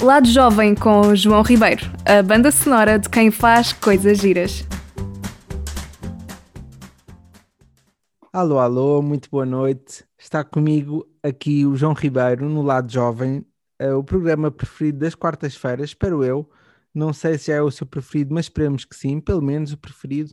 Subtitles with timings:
[0.00, 4.64] Lado Jovem com João Ribeiro, a banda sonora de quem faz coisas giras.
[8.32, 10.04] Alô, alô, muito boa noite.
[10.16, 13.44] Está comigo aqui o João Ribeiro no Lado Jovem,
[13.76, 16.48] eh, o programa preferido das quartas-feiras, espero eu.
[16.94, 20.32] Não sei se é o seu preferido, mas esperemos que sim, pelo menos o preferido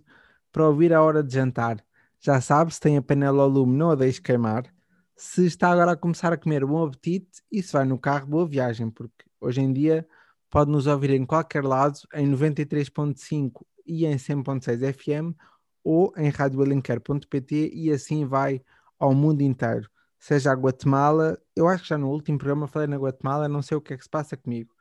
[0.51, 1.83] para ouvir à hora de jantar.
[2.19, 4.71] Já sabe, se tem a panela ao lume, não a deixe queimar.
[5.15, 8.45] Se está agora a começar a comer, bom apetite e se vai no carro, boa
[8.45, 10.07] viagem, porque hoje em dia
[10.49, 15.35] pode nos ouvir em qualquer lado, em 93.5 e em 100.6 FM
[15.83, 18.61] ou em radioalenquer.pt e assim vai
[18.97, 19.89] ao mundo inteiro.
[20.17, 23.77] Seja a Guatemala, eu acho que já no último programa falei na Guatemala, não sei
[23.77, 24.73] o que é que se passa comigo.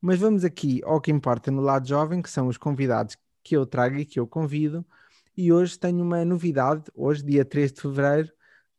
[0.00, 3.66] Mas vamos aqui ao que importa no lado jovem, que são os convidados que eu
[3.66, 4.86] trago e que eu convido.
[5.36, 8.30] E hoje tenho uma novidade, hoje, dia 3 de fevereiro,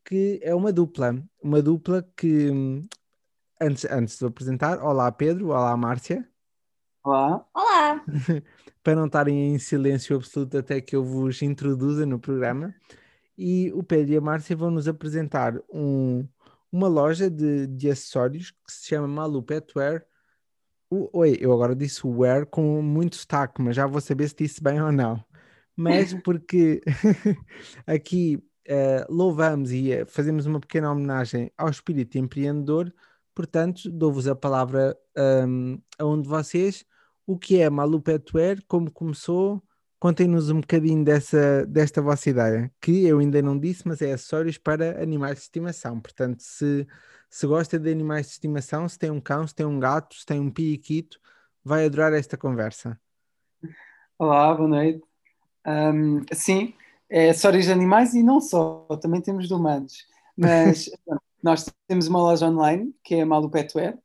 [0.05, 1.21] que é uma dupla.
[1.41, 2.81] Uma dupla que,
[3.59, 6.27] antes, antes de apresentar, olá Pedro, olá Márcia.
[7.03, 7.45] Olá.
[7.53, 8.03] Olá.
[8.83, 12.73] Para não estarem em silêncio absoluto até que eu vos introduza no programa.
[13.37, 16.27] E o Pedro e a Márcia vão nos apresentar um,
[16.71, 20.05] uma loja de, de acessórios que se chama Malu Petwear.
[20.89, 24.61] O, oi, eu agora disse wear com muito sotaque, mas já vou saber se disse
[24.63, 25.23] bem ou não.
[25.75, 26.81] Mas porque
[27.85, 32.93] aqui uh, louvamos e uh, fazemos uma pequena homenagem ao espírito empreendedor,
[33.35, 34.97] portanto, dou-vos a palavra
[35.45, 36.85] um, a um de vocês.
[37.27, 38.57] O que é Malu Petwear?
[38.67, 39.61] Como começou?
[39.99, 44.57] Contem-nos um bocadinho dessa, desta vossa ideia, que eu ainda não disse, mas é acessórios
[44.57, 45.99] para animais de estimação.
[45.99, 46.87] Portanto, se,
[47.29, 50.25] se gosta de animais de estimação, se tem um cão, se tem um gato, se
[50.25, 51.19] tem um periquito,
[51.63, 52.99] vai adorar esta conversa.
[54.17, 55.03] Olá, boa noite.
[55.65, 56.73] Um, sim,
[57.09, 60.05] é acessórios de animais e não só, também temos de humanos.
[60.37, 60.89] Mas
[61.45, 63.99] nós temos uma loja online que é a malupetware,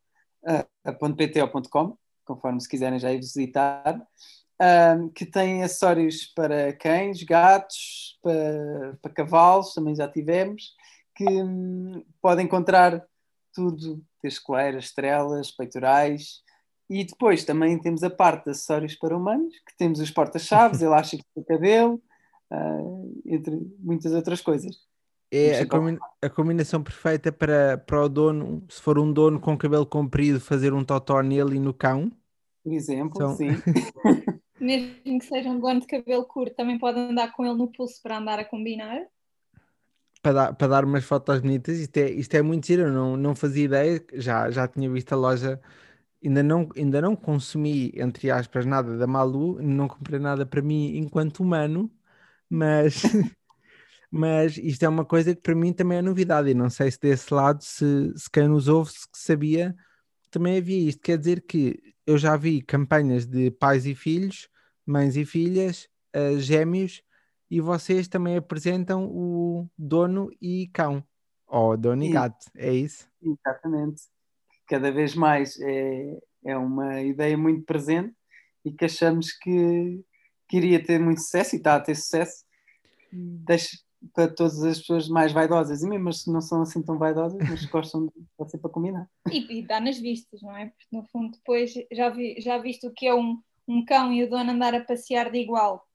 [0.44, 3.98] uh, .pt ou .com, conforme se quiserem já ir visitar,
[4.98, 10.74] um, que tem acessórios para cães, gatos, para, para cavalos, também já tivemos,
[11.16, 13.02] que um, podem encontrar
[13.54, 16.42] tudo, desde coleiras, estrelas, peitorais,
[16.90, 21.24] e depois também temos a parte de acessórios para humanos, que temos os porta-chaves, elásticos
[21.34, 22.02] para cabelo,
[22.52, 24.89] uh, entre muitas outras coisas.
[25.32, 29.56] É a, combi a, combinação perfeita para, para o dono, se for um dono com
[29.56, 32.10] cabelo comprido, fazer um totó nele e no cão.
[32.64, 33.36] Por exemplo, então...
[33.36, 33.50] sim.
[34.60, 38.02] Mesmo que seja um dono de cabelo curto, também pode andar com ele no pulso
[38.02, 39.00] para andar a combinar.
[40.20, 43.16] Para dar, para dar umas fotos bonitas, isto é, isto é muito giro, eu não,
[43.16, 45.58] não fazia ideia, já, já tinha visto a loja,
[46.22, 50.98] ainda não, ainda não consumi, entre aspas, nada da Malu, não comprei nada para mim
[50.98, 51.90] enquanto humano,
[52.50, 53.02] mas,
[54.10, 56.98] mas isto é uma coisa que para mim também é novidade, e não sei se
[57.00, 59.74] desse lado, se, se quem nos ouve se sabia,
[60.30, 64.48] também havia isto, quer dizer que eu já vi campanhas de pais e filhos,
[64.84, 67.02] mães e filhas, uh, gêmeos,
[67.50, 71.04] e vocês também apresentam o dono e cão,
[71.46, 73.08] ou dono e gato, é isso?
[73.22, 74.02] Exatamente.
[74.68, 78.14] Cada vez mais é, é uma ideia muito presente
[78.64, 80.00] e que achamos que,
[80.48, 82.44] que iria ter muito sucesso e está a ter sucesso.
[83.12, 83.76] Deixa,
[84.14, 87.64] para todas as pessoas mais vaidosas, e mesmo se não são assim tão vaidosas, mas
[87.66, 89.10] gostam de estar sempre a combinar.
[89.30, 90.66] E, e, dá nas vistas, não é?
[90.66, 94.24] Porque no fundo depois já, vi, já viste o que é um, um cão e
[94.24, 95.86] o dono andar a passear de igual.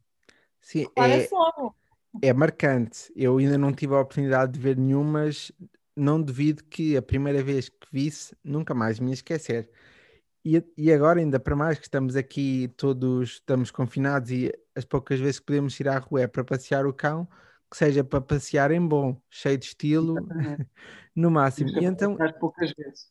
[0.61, 3.11] Sim, é, é marcante.
[3.15, 5.51] Eu ainda não tive a oportunidade de ver nenhumas,
[5.95, 9.69] não duvido que a primeira vez que visse, nunca mais me esquecer.
[10.43, 15.19] E, e agora, ainda para mais que estamos aqui todos, estamos confinados e as poucas
[15.19, 17.27] vezes que podemos ir à rua é para passear o cão,
[17.69, 20.15] que seja para passear em bom, cheio de estilo,
[21.15, 21.69] no máximo.
[21.69, 22.17] E então.
[22.19, 23.07] As poucas vezes.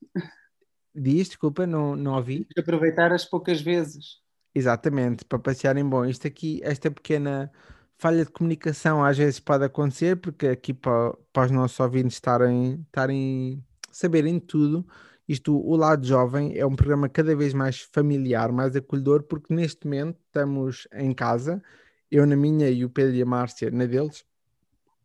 [0.94, 2.46] Diz, desculpa, não, não ouvi.
[2.56, 4.22] Aproveitar as poucas vezes.
[4.54, 6.04] Exatamente, para passear em bom.
[6.04, 7.50] Isto aqui, esta pequena
[7.98, 12.84] falha de comunicação às vezes pode acontecer, porque aqui para, para os nossos ouvintes estarem,
[12.86, 14.86] estarem saberem tudo,
[15.26, 19.86] isto, o Lado Jovem é um programa cada vez mais familiar, mais acolhedor, porque neste
[19.86, 21.62] momento estamos em casa,
[22.10, 24.24] eu na minha e o Pedro e a Márcia na deles,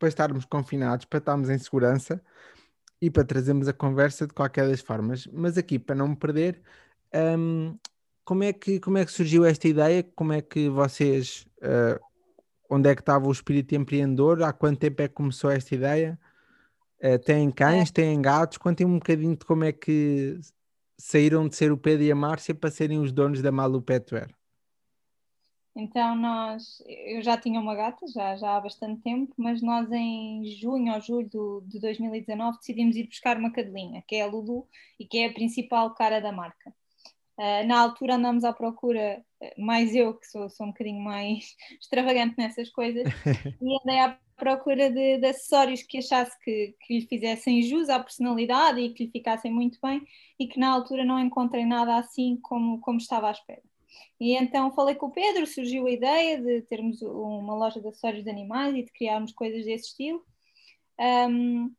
[0.00, 2.20] para estarmos confinados, para estarmos em segurança
[3.00, 5.26] e para trazermos a conversa de qualquer das formas.
[5.32, 6.60] Mas aqui, para não me perder,
[7.38, 7.78] um,
[8.24, 10.02] como, é que, como é que surgiu esta ideia?
[10.02, 11.46] Como é que vocês.
[11.58, 12.00] Uh,
[12.68, 14.42] onde é que estava o espírito empreendedor?
[14.42, 16.18] Há quanto tempo é que começou esta ideia?
[17.02, 17.92] Uh, têm cães, é.
[17.92, 18.58] têm gatos?
[18.58, 20.40] Contem um bocadinho de como é que
[20.98, 24.30] saíram de ser o Pedro e a Márcia para serem os donos da Malu Petwear.
[25.74, 30.44] Então nós, eu já tinha uma gata, já, já há bastante tempo, mas nós em
[30.60, 34.66] junho ou julho do, de 2019 decidimos ir buscar uma cadelinha, que é a Lulu
[34.98, 36.74] e que é a principal cara da marca.
[37.38, 39.24] Uh, na altura andamos à procura,
[39.56, 43.04] mais eu que sou, sou um bocadinho mais extravagante nessas coisas,
[43.62, 47.98] e andei à procura de, de acessórios que achasse que, que, lhe fizessem jus à
[48.00, 50.02] personalidade e que lhe ficassem muito bem,
[50.38, 53.69] e que na altura não encontrei nada assim como, como estava à espera.
[54.20, 58.24] E então falei com o Pedro, surgiu a ideia de termos uma loja de acessórios
[58.24, 60.24] de animais e de criarmos coisas desse estilo.
[60.98, 61.72] Um,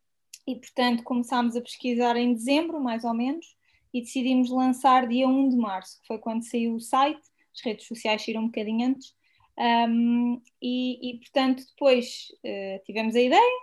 [0.47, 3.45] e portanto começámos a pesquisar em dezembro, mais ou menos,
[3.93, 7.21] e decidimos lançar dia 1 de março, que foi quando saiu o site,
[7.53, 9.13] as redes sociais saíram um bocadinho antes,
[9.57, 13.59] um, e, e, portanto depois uh, tivemos a ideia,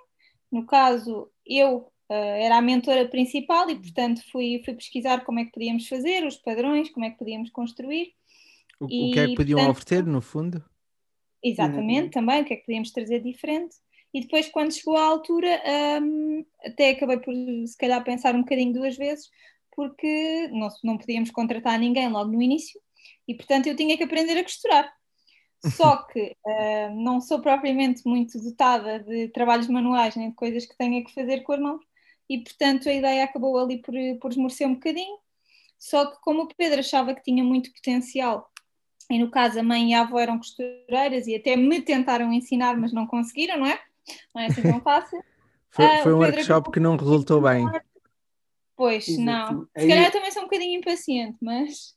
[0.53, 5.45] no caso eu uh, era a mentora principal e portanto fui, fui pesquisar como é
[5.45, 8.13] que podíamos fazer, os padrões, como é que podíamos construir.
[8.81, 10.65] O, e, o que é que podiam portanto, oferecer no fundo?
[11.43, 12.11] Exatamente, uhum.
[12.11, 13.77] também, o que é que podíamos trazer diferente.
[14.13, 15.63] E depois, quando chegou à altura,
[16.03, 19.29] um, até acabei por, se calhar, pensar um bocadinho duas vezes,
[19.75, 22.81] porque não, não podíamos contratar ninguém logo no início
[23.27, 24.91] e, portanto, eu tinha que aprender a costurar.
[25.77, 30.77] Só que uh, não sou propriamente muito dotada de trabalhos manuais nem de coisas que
[30.77, 31.85] tenha que fazer com as mãos
[32.29, 35.19] e, portanto, a ideia acabou ali por, por esmorecer um bocadinho.
[35.79, 38.51] Só que, como o Pedro achava que tinha muito potencial,
[39.11, 42.77] e no caso a mãe e a avó eram costureiras e até me tentaram ensinar,
[42.77, 43.81] mas não conseguiram, não é?
[44.35, 45.23] Não é assim tão fácil.
[45.71, 47.67] foi, uh, foi um workshop que não resultou bem.
[48.77, 49.23] Pois, Exato.
[49.23, 49.63] não.
[49.63, 49.89] Se Aí...
[49.89, 51.97] calhar também sou um bocadinho impaciente, mas.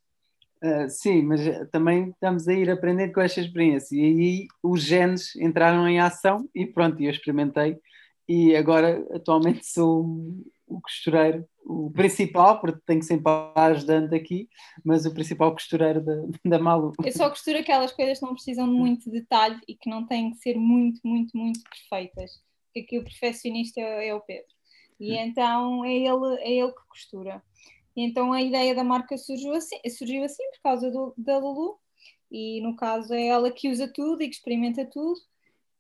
[0.64, 1.42] Uh, sim, mas
[1.72, 3.96] também estamos a ir aprendendo com esta experiência.
[3.96, 7.78] E aí os genes entraram em ação e pronto, eu experimentei.
[8.28, 10.06] E agora, atualmente, sou
[10.72, 14.50] o costureiro, o principal, porque tenho sempre ajudante aqui,
[14.84, 16.14] mas o principal costureiro da,
[16.46, 16.94] da Malu.
[17.04, 20.32] Eu só costuro aquelas coisas que não precisam de muito detalhe e que não têm
[20.32, 22.32] que ser muito, muito, muito perfeitas.
[22.66, 24.48] Porque aqui o perfeccionista é, é o Pedro.
[25.00, 27.42] E então é ele, é ele que costura.
[27.96, 31.78] E então a ideia da marca surgiu assim, surgiu assim por causa do, da Lulu,
[32.32, 35.20] e no caso é ela que usa tudo e que experimenta tudo.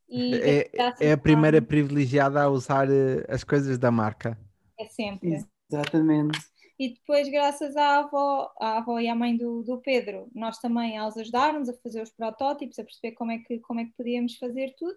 [0.09, 4.37] é, é a primeira privilegiada a usar eh, as coisas da marca.
[4.81, 5.45] É sempre.
[5.69, 6.39] Exatamente.
[6.81, 10.97] E depois, graças à avó, à avó e à mãe do, do Pedro, nós também
[10.97, 14.35] elas ajudaram-nos a fazer os protótipos, a perceber como é, que, como é que podíamos
[14.37, 14.95] fazer tudo.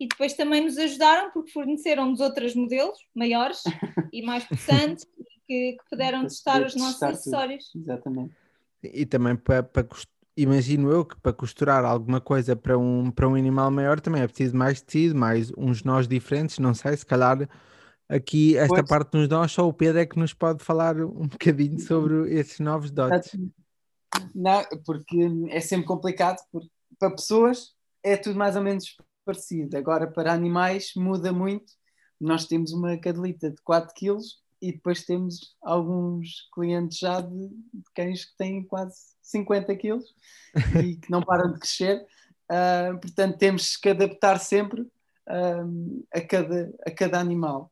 [0.00, 3.62] E depois também nos ajudaram porque forneceram-nos outros modelos maiores
[4.14, 5.04] e mais possantes
[5.46, 7.68] que, que puderam testar os nossos acessórios.
[7.70, 7.82] Tudo.
[7.82, 8.34] Exatamente.
[8.82, 9.86] E também para, para
[10.36, 14.26] imagino eu que para costurar alguma coisa para um, para um animal maior também é
[14.26, 17.46] preciso mais tecido, mais uns nós diferentes, não sei, se calhar
[18.08, 18.88] aqui esta pois.
[18.88, 22.60] parte nos nós, só o Pedro é que nos pode falar um bocadinho sobre esses
[22.60, 23.36] novos dotes.
[24.34, 29.76] Não, porque é sempre complicado, porque para pessoas é tudo mais ou menos parecido.
[29.76, 31.72] Agora, para animais, muda muito.
[32.20, 34.18] Nós temos uma cadelita de 4 kg
[34.62, 39.98] e depois temos alguns clientes já de, de cães que têm quase 50 kg
[40.82, 42.06] e que não param de crescer.
[42.50, 44.86] Uh, portanto, temos que adaptar sempre
[45.28, 47.70] uh, a, cada, a cada animal.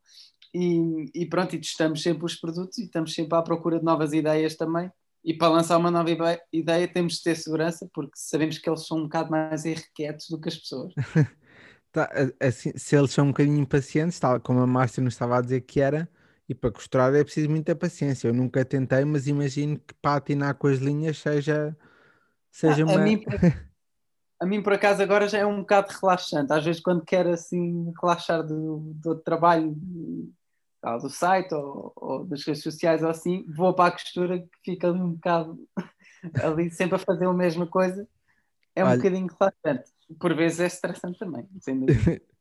[0.54, 4.12] E, e pronto, e testamos sempre os produtos e estamos sempre à procura de novas
[4.12, 4.90] ideias também.
[5.24, 6.10] E para lançar uma nova
[6.52, 10.38] ideia temos de ter segurança, porque sabemos que eles são um bocado mais irrequietos do
[10.38, 10.92] que as pessoas.
[11.90, 15.40] tá, assim, se eles são um bocadinho impacientes, tal como a Márcia nos estava a
[15.40, 16.08] dizer que era,
[16.48, 18.28] e para costurar é preciso muita paciência.
[18.28, 21.76] Eu nunca tentei, mas imagino que para atinar com as linhas seja,
[22.50, 23.04] seja ah, uma.
[24.44, 26.52] A mim, por acaso, agora já é um bocado relaxante.
[26.52, 29.74] Às vezes, quando quero assim relaxar do, do trabalho
[31.00, 34.88] do site ou, ou, das redes sociais ou assim, vou para a costura que fica
[34.88, 35.58] ali um bocado
[36.44, 38.06] ali sempre a fazer a mesma coisa.
[38.76, 39.90] É um Olha, bocadinho relaxante.
[40.20, 42.20] Por vezes é estressante também, sem dúvida.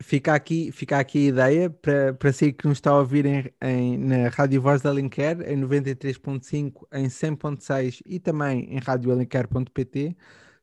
[0.00, 3.52] Fica aqui, fica aqui a ideia para, para si que nos está a ouvir em,
[3.60, 10.16] em, na Rádio Voz da Alenquer, em 93.5, em 100.6 e também em radioalenquer.pt.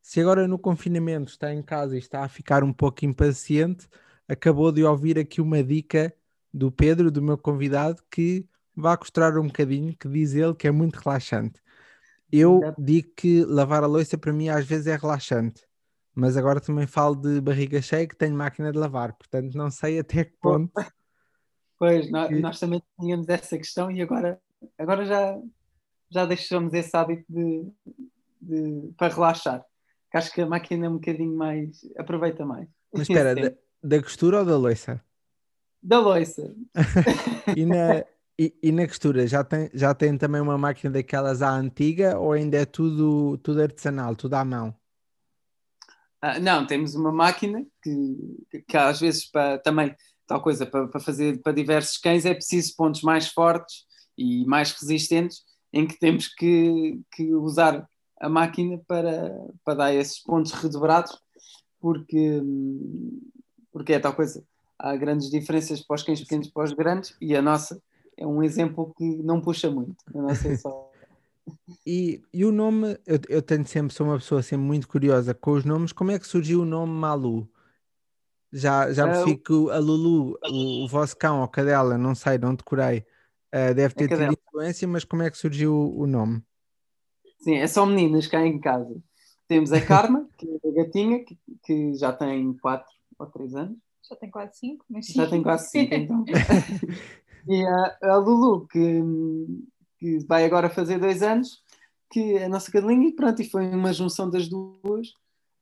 [0.04, 3.88] Se agora no confinamento está em casa e está a ficar um pouco impaciente,
[4.28, 6.14] acabou de ouvir aqui uma dica
[6.54, 8.46] do Pedro, do meu convidado, que
[8.76, 11.62] vai costurar um bocadinho, que diz ele que é muito relaxante.
[12.30, 15.66] Eu digo que lavar a louça para mim às vezes é relaxante,
[16.14, 20.00] mas agora também falo de barriga cheia que tenho máquina de lavar, portanto não sei
[20.00, 20.74] até que ponto.
[21.80, 22.40] Pois, nós, que...
[22.40, 24.40] nós também tínhamos essa questão e agora,
[24.78, 25.38] agora já,
[26.10, 27.68] já deixamos esse hábito de,
[28.42, 29.66] de, para relaxar.
[30.14, 31.82] Que acho que a máquina é um bocadinho mais.
[31.98, 32.70] aproveita mais.
[32.94, 33.52] Mas espera, da,
[33.84, 35.04] da costura ou da louça?
[35.84, 36.56] da loiça.
[37.58, 38.06] e, na,
[38.40, 42.32] e, e, na costura, já tem, já tem também uma máquina daquelas à antiga ou
[42.32, 44.74] ainda é tudo, tudo artesanal, tudo à mão?
[46.22, 49.94] Ah, não, temos uma máquina que, que às vezes para, também,
[50.26, 53.84] tal coisa, para, para fazer para diversos cães é preciso pontos mais fortes
[54.18, 55.42] e mais resistentes
[55.74, 57.86] em que temos que, que usar
[58.24, 61.22] a máquina para, para dar esses pontos redobrados,
[61.78, 62.42] porque,
[63.70, 64.42] porque é tal coisa.
[64.80, 67.82] Há grandes diferenças para os cães pequenos e para os grandes, e a nossa
[68.16, 69.98] é um exemplo que não puxa muito.
[70.16, 70.90] A nossa é só.
[71.86, 75.52] E, e o nome, eu, eu tenho sempre, sou uma pessoa sempre muito curiosa com
[75.52, 75.92] os nomes.
[75.92, 77.50] Como é que surgiu o nome Malu?
[78.50, 82.56] Já, já percebi que a Lulu, o, o vosso cão ou cadela, não sei, não
[82.56, 83.00] decorei,
[83.54, 86.42] uh, deve ter tido influência, mas como é que surgiu o nome?
[87.44, 88.96] Sim, é só meninas cá em casa.
[89.50, 92.88] Temos a Karma, que é a gatinha, que, que já tem 4
[93.20, 93.78] ou 3 anos.
[94.10, 95.14] Já tem quase 5, mas sim.
[95.14, 96.26] Já tem quase 5, então.
[97.48, 99.02] e a, a Lulu, que,
[100.00, 101.62] que vai agora fazer 2 anos,
[102.10, 105.10] que é a nossa cadelinha, e pronto, e foi uma junção das duas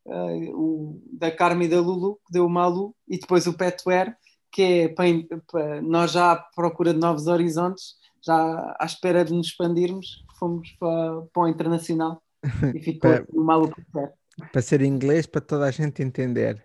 [0.06, 4.16] uh, o, da Carmen e da Lulu, que deu o Malu, e depois o Petware,
[4.52, 5.08] que é para,
[5.52, 10.72] para, nós já à procura de novos horizontes, já à espera de nos expandirmos, fomos
[10.80, 12.22] para, para o internacional
[12.74, 14.14] e ficou para, o Malu Petware.
[14.52, 16.64] Para ser inglês, para toda a gente entender.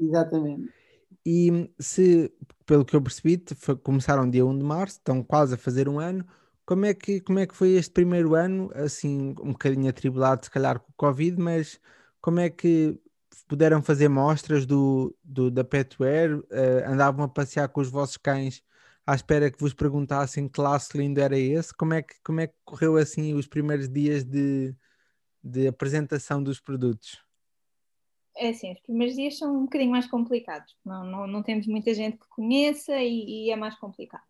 [0.00, 0.72] Exatamente.
[1.24, 2.32] E se,
[2.64, 5.98] pelo que eu percebi, foi, começaram dia 1 de março, estão quase a fazer um
[5.98, 6.26] ano.
[6.64, 8.70] Como é que, como é que foi este primeiro ano?
[8.74, 11.80] Assim, um bocadinho atribulado, se calhar, com o Covid, mas
[12.20, 12.98] como é que
[13.46, 16.36] puderam fazer mostras do, do da Petware?
[16.36, 16.44] Uh,
[16.86, 18.62] andavam a passear com os vossos cães
[19.08, 21.74] à espera que vos perguntassem que laço lindo era esse?
[21.74, 24.76] Como é que, como é que correu assim os primeiros dias de,
[25.42, 27.18] de apresentação dos produtos?
[28.36, 30.76] É assim, os primeiros dias são um bocadinho mais complicados.
[30.84, 34.24] Não, não, não temos muita gente que conheça e, e, é mais complicado.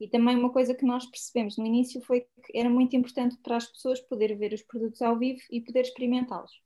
[0.00, 3.56] E também uma coisa que nós percebemos no início foi que era muito importante para
[3.56, 6.60] as pessoas poderem ver os produtos ao vivo e poder experimentá-los.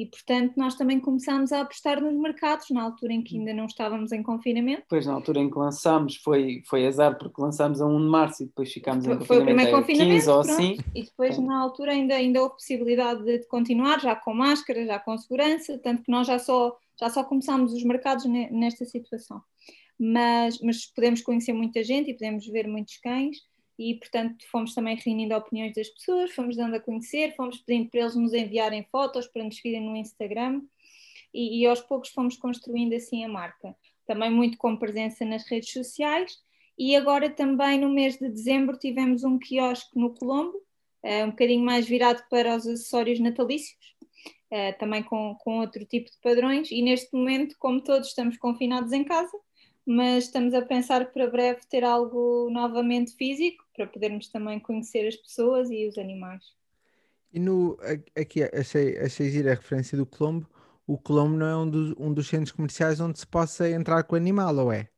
[0.00, 3.66] E, portanto, nós também começámos a apostar nos mercados, na altura em que ainda não
[3.66, 4.84] estávamos em confinamento.
[4.88, 8.42] Pois, na altura em que lançámos, foi, foi azar, porque lançámos a 1 de março
[8.42, 10.78] e depois ficámos foi, em Foi o primeiro confinamento, 15 ou assim.
[10.94, 15.18] E depois, na altura, ainda, ainda houve possibilidade de, continuar, já com máscara, já com
[15.18, 19.42] segurança, tanto que nós já só, já só começámos os mercados nesta situação.
[19.98, 23.36] Mas, mas podemos conhecer muita gente e podemos ver muitos cães
[23.80, 28.00] e, portanto, fomos também reunindo opiniões das pessoas, fomos dando a conhecer, fomos pedindo para
[28.00, 30.60] eles nos enviarem fotos para nos seguirem no Instagram.
[31.32, 33.74] E, e aos poucos fomos construindo assim a marca.
[34.06, 36.38] Também muito com presença nas redes sociais.
[36.76, 40.58] E agora também no mês de dezembro tivemos um quiosque no Colombo,
[41.02, 43.96] uh, um bocadinho mais virado para os acessórios natalícios,
[44.52, 46.70] uh, também com, com outro tipo de padrões.
[46.70, 49.34] E neste momento, como todos estamos confinados em casa,
[49.86, 55.16] mas estamos a pensar para breve ter algo novamente físico para podermos também conhecer as
[55.16, 56.44] pessoas e os animais.
[57.32, 57.78] E no,
[58.16, 60.48] aqui achei, achei gira a referência do Colombo.
[60.86, 64.14] O Colombo não é um dos, um dos centros comerciais onde se possa entrar com
[64.14, 64.88] o animal, ou é?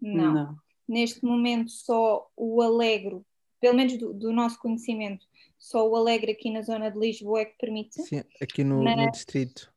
[0.00, 0.34] Não.
[0.34, 0.56] não.
[0.86, 3.24] Neste momento só o Alegro,
[3.58, 5.26] pelo menos do, do, nosso conhecimento,
[5.58, 8.02] só o Alegre aqui na zona de Lisboa é que permite.
[8.02, 8.96] Sim, aqui no, mas...
[8.96, 9.73] no distrito.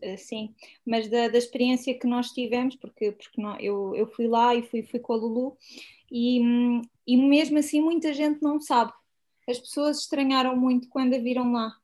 [0.00, 0.54] Eh, sim,
[0.84, 4.62] mas da, da, experiência que nós tivemos, porque, porque não, eu, eu fui lá e
[4.62, 5.56] fui, fui com a Lulu,
[6.10, 6.40] e,
[7.06, 8.92] e mesmo assim muita gente não sabe.
[9.48, 11.74] As pessoas estranharam muito quando a viram lá.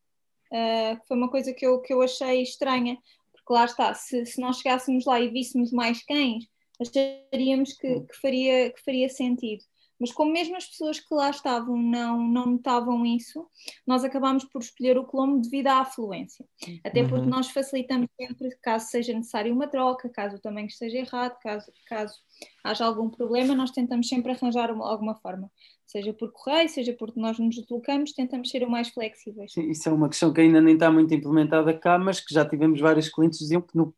[0.53, 2.99] Uh, foi uma coisa que eu, que eu achei estranha,
[3.33, 6.49] porque lá está, se, se nós chegássemos lá e víssemos mais cães,
[6.81, 9.65] acharíamos que, que, faria, que faria sentido.
[9.99, 13.47] Mas como mesmo as pessoas que lá estavam não, não notavam isso,
[13.87, 16.45] nós acabámos por escolher o Colombo devido à afluência.
[16.83, 17.09] Até uhum.
[17.09, 21.73] porque nós facilitamos sempre, caso seja necessário uma troca, caso o tamanho esteja errado, caso,
[21.87, 22.15] caso
[22.63, 25.51] haja algum problema, nós tentamos sempre arranjar uma, alguma forma.
[25.87, 29.53] Seja por correio, seja porque nós nos deslocamos, tentamos ser o mais flexíveis.
[29.53, 32.45] Sim, isso é uma questão que ainda nem está muito implementada cá, mas que já
[32.45, 33.95] tivemos vários clientes que diziam que no,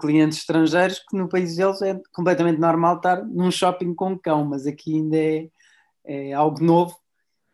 [0.00, 4.66] clientes estrangeiros que no país deles é completamente normal estar num shopping com cão, mas
[4.66, 5.48] aqui ainda é,
[6.04, 6.96] é algo novo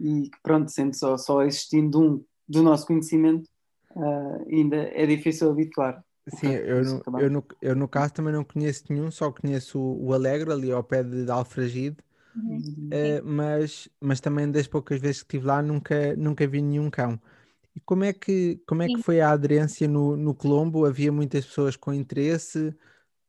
[0.01, 3.49] e que pronto, sendo só, só existindo um do nosso conhecimento,
[3.95, 6.05] uh, ainda é difícil habituar.
[6.29, 10.07] Sim, eu no, eu, no, eu no caso também não conheço nenhum, só conheço o,
[10.07, 11.97] o Alegre ali ao pé de, de Alfragide,
[12.35, 12.91] uhum.
[12.93, 17.19] uh, mas, mas também das poucas vezes que estive lá nunca, nunca vi nenhum cão.
[17.77, 20.87] E como é que, como é que foi a aderência no, no Colombo?
[20.87, 22.75] Havia muitas pessoas com interesse?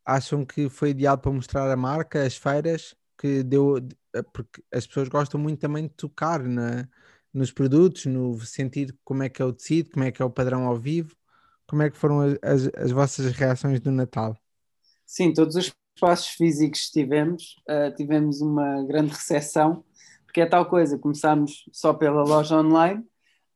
[0.02, 2.96] Acham que foi ideal para mostrar a marca, as feiras?
[3.18, 3.76] Que deu,
[4.14, 6.88] eh, porque as pessoas gostam muito também de tocar na,
[7.32, 10.30] nos produtos, no sentir como é que é o tecido, como é que é o
[10.30, 11.14] padrão ao vivo.
[11.66, 14.34] Como é que foram as, as vossas reações do Natal?
[15.04, 19.84] Sim, todos os espaços físicos que tivemos, uh, tivemos uma grande recepção,
[20.24, 23.04] porque é tal coisa, começámos só pela loja online,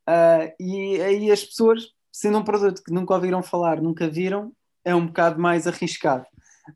[0.08, 4.52] Uh, e aí as pessoas, sendo um produto que nunca ouviram falar, nunca viram,
[4.84, 6.26] é um bocado mais arriscado,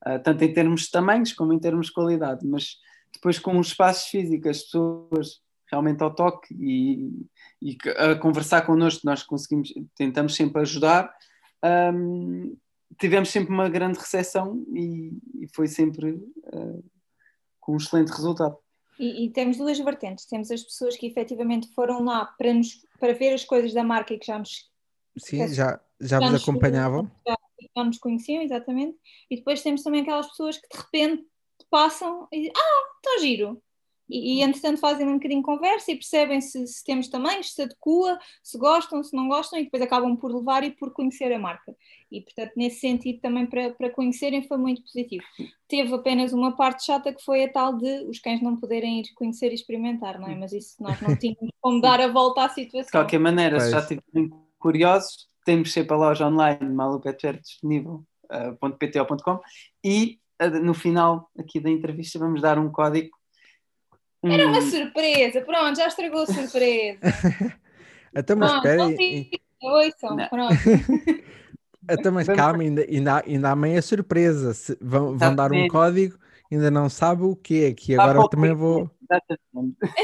[0.06, 2.46] uh, tanto em termos de tamanhos como em termos de qualidade.
[2.46, 2.76] Mas
[3.12, 5.40] depois, com os espaços físicos, as pessoas
[5.70, 7.10] realmente ao toque e,
[7.60, 11.12] e a conversar connosco, nós conseguimos, tentamos sempre ajudar.
[11.64, 12.56] Um,
[12.98, 16.84] tivemos sempre uma grande recepção e, e foi sempre uh,
[17.60, 18.56] com um excelente resultado.
[18.98, 20.24] E, e, temos duas vertentes.
[20.24, 24.14] Temos as pessoas que efetivamente foram lá para, nos, para ver as coisas da marca
[24.14, 24.70] e que já nos.
[25.18, 27.10] Sim, já, já, já vos acompanhavam.
[27.26, 27.36] Já,
[27.76, 28.98] já, nos conheciam, exatamente.
[29.30, 31.26] E depois temos também aquelas pessoas que de repente
[31.70, 33.62] passam e dizem: Ah, está giro.
[34.08, 37.62] E, e entretanto fazem um bocadinho de conversa e percebem se, se, temos tamanhos, se
[37.62, 41.38] adequa, se gostam, se não gostam, e depois acabam por levar e por conhecer a
[41.38, 41.74] marca.
[42.10, 45.24] E portanto, nesse sentido, também para, para conhecerem foi muito positivo.
[45.68, 49.12] Teve apenas uma parte chata que foi a tal de os cães não poderem ir
[49.14, 50.34] conhecer e experimentar, não é?
[50.34, 52.86] Mas isso nós não tínhamos como dar a volta à situação.
[52.86, 56.58] De qualquer maneira, se já estiverem curiosos, temos sempre a loja online
[57.40, 59.40] disponível uh, .pt ou .com
[59.84, 63.16] e uh, no final aqui da entrevista vamos dar um código
[64.24, 64.70] era uma hum.
[64.70, 66.98] surpresa, pronto, já estragou a surpresa.
[68.14, 69.30] Até mas espera aí.
[69.62, 70.54] Ouçam, pronto.
[71.88, 74.54] Até mas calma, ainda, ainda, ainda há meia surpresa.
[74.54, 76.18] Se, vão, vão dar um código,
[76.50, 78.90] ainda não sabe o que é, que agora eu também vou,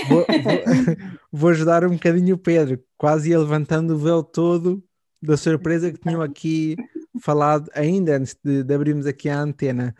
[0.09, 0.27] vou, vou,
[1.33, 4.83] vou ajudar um bocadinho o Pedro, quase ia levantando o véu todo
[5.21, 6.77] da surpresa que tinham aqui
[7.21, 9.95] falado ainda antes de, de abrirmos aqui a antena.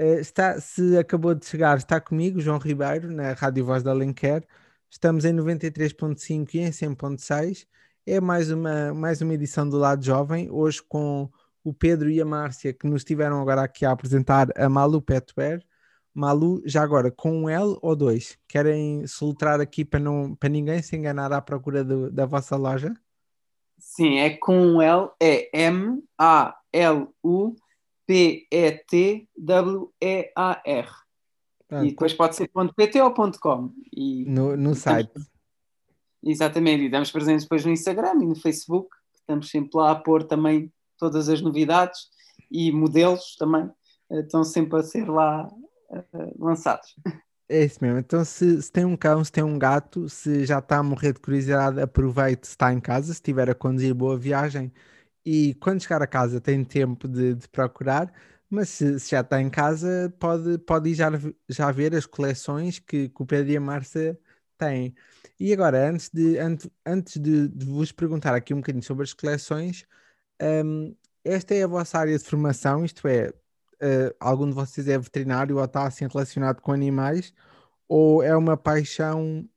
[0.00, 4.46] Uh, está, se acabou de chegar, está comigo, João Ribeiro, na Rádio Voz da Alenquer.
[4.88, 7.66] Estamos em 93.5 e em 100.6.
[8.06, 11.28] É mais uma, mais uma edição do Lado Jovem, hoje com
[11.64, 15.66] o Pedro e a Márcia, que nos estiveram agora aqui a apresentar a Malu Petware.
[16.14, 18.38] Malu, já agora, com um L ou dois?
[18.48, 22.94] Querem soltar aqui para, não, para ninguém se enganar à procura do, da vossa loja?
[23.76, 27.56] Sim, é com um L, é M-A-L-U
[28.08, 29.28] P-E-T-W-E-A-R.
[31.70, 33.70] E depois pode ser .pt ou .com.
[33.94, 35.12] E no, no site.
[36.24, 40.24] Exatamente, e damos presentes depois no Instagram e no Facebook, estamos sempre lá a pôr
[40.24, 42.08] também todas as novidades
[42.50, 43.70] e modelos também
[44.10, 45.46] eh, estão sempre a ser lá
[45.90, 46.96] uh, lançados.
[47.48, 47.98] É isso mesmo.
[47.98, 51.12] Então, se, se, tem um cão, se tem um gato, se já está a morrer
[51.12, 54.72] de curiosidade, aproveite se está em casa, se estiver a conduzir boa viagem
[55.24, 58.12] e quando chegar a casa tem tempo de, de procurar,
[58.50, 61.10] mas se, se, já está em casa, pode, pode ir já,
[61.48, 64.18] já ver as coleções que, que o Pedro e a Márcia
[64.56, 64.94] têm.
[65.38, 69.12] E agora, antes de, antes, antes de, de vos perguntar aqui um bocadinho sobre as
[69.12, 69.86] coleções,
[70.42, 74.98] um, esta é a vossa área de formação, isto é, uh, algum de vocês é
[74.98, 77.34] veterinário ou está assim relacionado com animais,
[77.88, 79.48] ou é uma paixão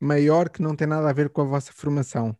[0.00, 2.36] maior que não tem nada a ver com a vossa formação?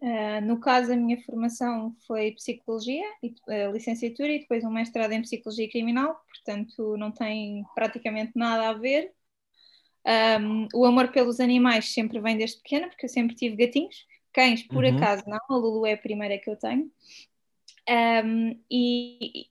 [0.00, 5.22] Uh, no caso, a minha formação foi psicologia, uh, licenciatura e depois um mestrado em
[5.22, 9.12] psicologia criminal, portanto, não tem praticamente nada a ver.
[10.40, 14.06] Um, o amor pelos animais sempre vem desde pequena, porque eu sempre tive gatinhos.
[14.32, 14.96] Cães, por uhum.
[14.96, 16.90] acaso, não, a Lulu é a primeira que eu tenho.
[17.88, 19.48] Um, e,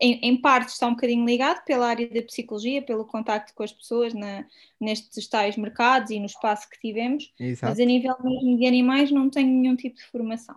[0.00, 3.72] em, em, parte está um bocadinho ligado pela área da psicologia, pelo contacto com as
[3.72, 4.46] pessoas na,
[4.80, 7.70] nestes tais mercados e no espaço que tivemos, Exato.
[7.70, 10.56] mas a nível mesmo de animais não tenho nenhum tipo de formação.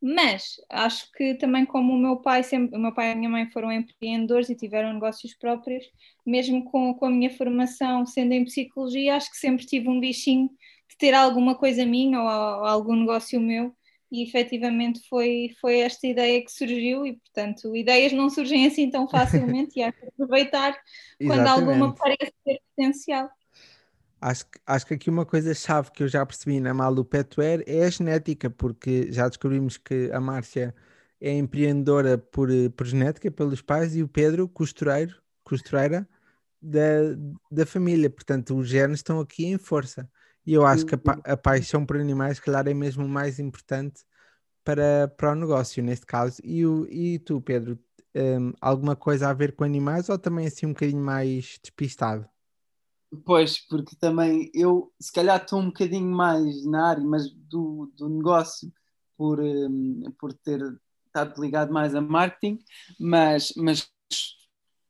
[0.00, 3.28] Mas acho que também como o meu pai sempre, o meu pai e a minha
[3.28, 5.84] mãe foram empreendedores e tiveram negócios próprios,
[6.24, 10.48] mesmo com, com a minha formação sendo em psicologia, acho que sempre tive um bichinho
[10.88, 13.74] de ter alguma coisa minha ou, ou algum negócio meu
[14.10, 19.08] e efetivamente foi, foi esta ideia que surgiu e portanto ideias não surgem assim tão
[19.10, 20.76] facilmente e há que aproveitar
[21.18, 23.28] quando alguma parece ter potencial.
[24.20, 27.84] Acho, acho que aqui uma coisa chave que eu já percebi na Malu Petware é
[27.84, 30.74] a genética, porque já descobrimos que a Márcia
[31.20, 36.08] é empreendedora por, por genética, pelos pais, e o Pedro, costureiro, costureira
[36.60, 37.14] da,
[37.50, 38.10] da família.
[38.10, 40.10] Portanto, os genes estão aqui em força.
[40.46, 44.02] E eu acho que a, pa a paixão por animais, calhar, é mesmo mais importante
[44.64, 46.40] para, para o negócio, neste caso.
[46.42, 47.78] E, o, e tu, Pedro,
[48.14, 52.26] um, alguma coisa a ver com animais ou também assim um bocadinho mais despistado?
[53.24, 58.08] Pois, porque também eu, se calhar, estou um bocadinho mais na área, mas do, do
[58.08, 58.70] negócio,
[59.16, 60.60] por, um, por ter
[61.06, 62.58] estado ligado mais a marketing,
[63.00, 63.90] mas, mas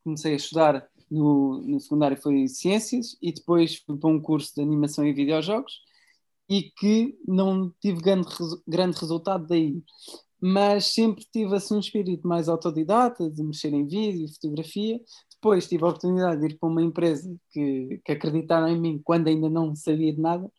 [0.03, 4.63] comecei a estudar no, no secundário foi Ciências e depois fui para um curso de
[4.63, 5.81] animação e videojogos
[6.49, 8.29] e que não tive grande,
[8.67, 9.83] grande resultado daí.
[10.41, 15.01] Mas sempre tive assim um espírito mais autodidata, de mexer em vídeo e fotografia.
[15.33, 19.29] Depois tive a oportunidade de ir para uma empresa que, que acreditaram em mim quando
[19.29, 20.51] ainda não sabia de nada.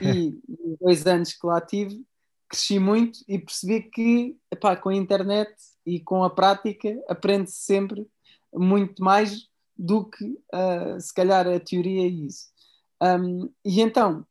[0.00, 0.38] E
[0.80, 2.04] dois anos que lá tive,
[2.48, 5.52] cresci muito e percebi que epá, com a internet
[5.84, 8.06] e com a prática aprende-se sempre
[8.52, 12.48] muito mais do que uh, se calhar a teoria é isso.
[13.02, 14.26] Um, e então,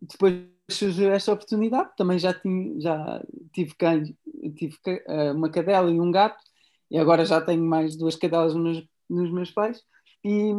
[0.00, 4.12] depois surgiu esta oportunidade, também já, tinha, já tive, cães,
[4.56, 4.76] tive
[5.08, 6.42] uh, uma cadela e um gato,
[6.90, 9.82] e agora já tenho mais duas cadelas nos, nos meus pais,
[10.24, 10.52] e,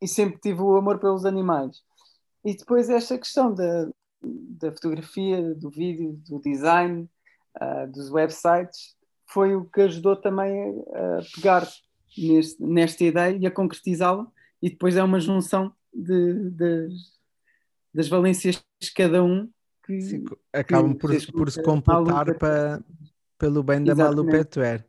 [0.00, 1.82] e, sempre tive o amor pelos animais.
[2.42, 3.90] E depois esta questão da,
[4.22, 7.06] da fotografia, do vídeo, do design,
[7.60, 11.68] uh, dos websites, foi o que ajudou também a, a pegar
[12.16, 14.26] neste, nesta ideia e a concretizá-la,
[14.62, 16.88] e depois é uma junção de, de,
[17.92, 19.48] das valências de cada um
[19.84, 22.82] que, Sim, acabam por, por se completar para,
[23.38, 24.86] pelo bem da Malu Petuer.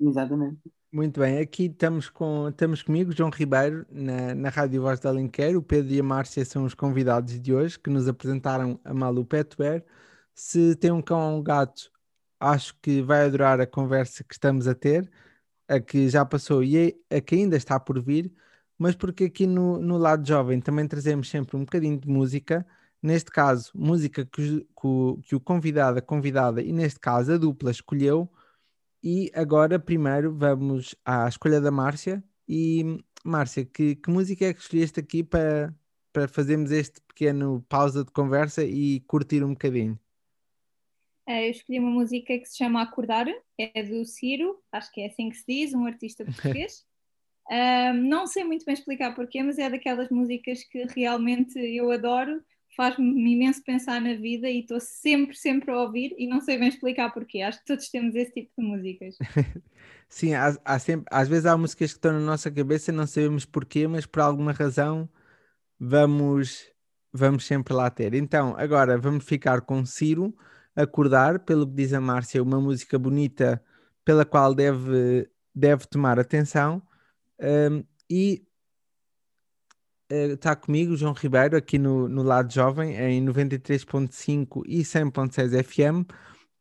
[0.00, 0.58] Exatamente.
[0.90, 5.54] Muito bem, aqui estamos, com, estamos comigo, João Ribeiro, na, na Rádio Voz da Alenquer.
[5.54, 9.24] O Pedro e a Márcia são os convidados de hoje que nos apresentaram a Malu
[9.24, 9.84] Petware.
[10.34, 11.90] Se tem um cão ou um gato,
[12.40, 15.10] acho que vai adorar a conversa que estamos a ter,
[15.68, 18.32] a que já passou e a que ainda está por vir,
[18.78, 22.66] mas porque aqui no, no lado jovem também trazemos sempre um bocadinho de música.
[23.02, 27.70] Neste caso, música que, que, que o convidado, a convidada, e neste caso a dupla
[27.70, 28.30] escolheu
[29.02, 32.22] e agora, primeiro, vamos à escolha da Márcia.
[32.48, 35.74] E, Márcia, que, que música é que escolheste aqui para,
[36.12, 39.98] para fazermos este pequeno pausa de conversa e curtir um bocadinho?
[41.28, 43.26] É, eu escolhi uma música que se chama Acordar,
[43.58, 46.86] é do Ciro, acho que é assim que se diz, um artista português.
[47.50, 52.42] um, não sei muito bem explicar porquê, mas é daquelas músicas que realmente eu adoro
[52.78, 56.68] faz-me imenso pensar na vida e estou sempre, sempre a ouvir e não sei bem
[56.68, 57.42] explicar porquê.
[57.42, 59.16] Acho que todos temos esse tipo de músicas.
[60.08, 63.06] Sim, há, há, sempre, às vezes há músicas que estão na nossa cabeça e não
[63.06, 65.08] sabemos porquê, mas por alguma razão
[65.78, 66.70] vamos,
[67.12, 68.14] vamos sempre lá ter.
[68.14, 70.32] Então, agora vamos ficar com Ciro,
[70.80, 73.62] Acordar, pelo que diz a Márcia, uma música bonita
[74.04, 76.82] pela qual deve, deve tomar atenção.
[77.40, 78.46] Um, e
[80.08, 86.10] está eh, comigo, João Ribeiro, aqui no, no Lado Jovem, em 93.5 e 100.6 FM,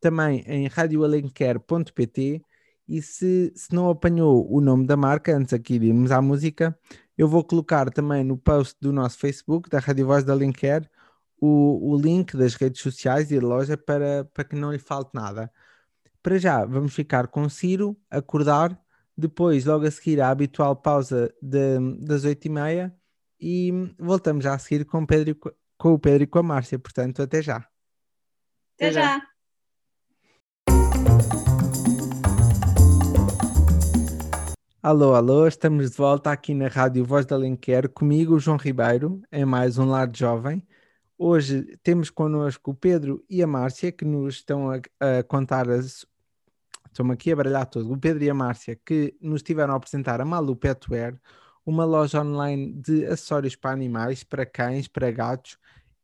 [0.02, 2.42] também em radioalenquer.pt
[2.88, 6.78] e se, se não apanhou o nome da marca, antes aqui de irmos à música,
[7.18, 10.90] eu vou colocar também no post do nosso Facebook, da Rádio Voz da Alenquer,
[11.40, 15.12] o, o link das redes sociais e da loja para, para que não lhe falte
[15.14, 15.52] nada.
[16.22, 18.78] Para já, vamos ficar com Ciro, acordar,
[19.16, 22.94] depois, logo a seguir, a habitual pausa de, das 8h30
[23.40, 25.36] e voltamos já a seguir com o Pedro,
[25.78, 26.78] com o Pedro e com a Márcia.
[26.78, 27.68] Portanto, até já.
[28.76, 29.22] Até, já.
[34.82, 39.44] Alô, alô, estamos de volta aqui na Rádio Voz da Alenquer, comigo, João Ribeiro, em
[39.44, 40.66] mais um Lar de Jovem.
[41.20, 46.06] Hoje temos connosco o Pedro e a Márcia, que nos estão a, a contar as.
[46.86, 47.92] Estou-me aqui a baralhar todo.
[47.92, 51.20] O Pedro e a Márcia, que nos estiveram a apresentar a Malu Petware,
[51.66, 55.58] uma loja online de acessórios para animais, para cães, para gatos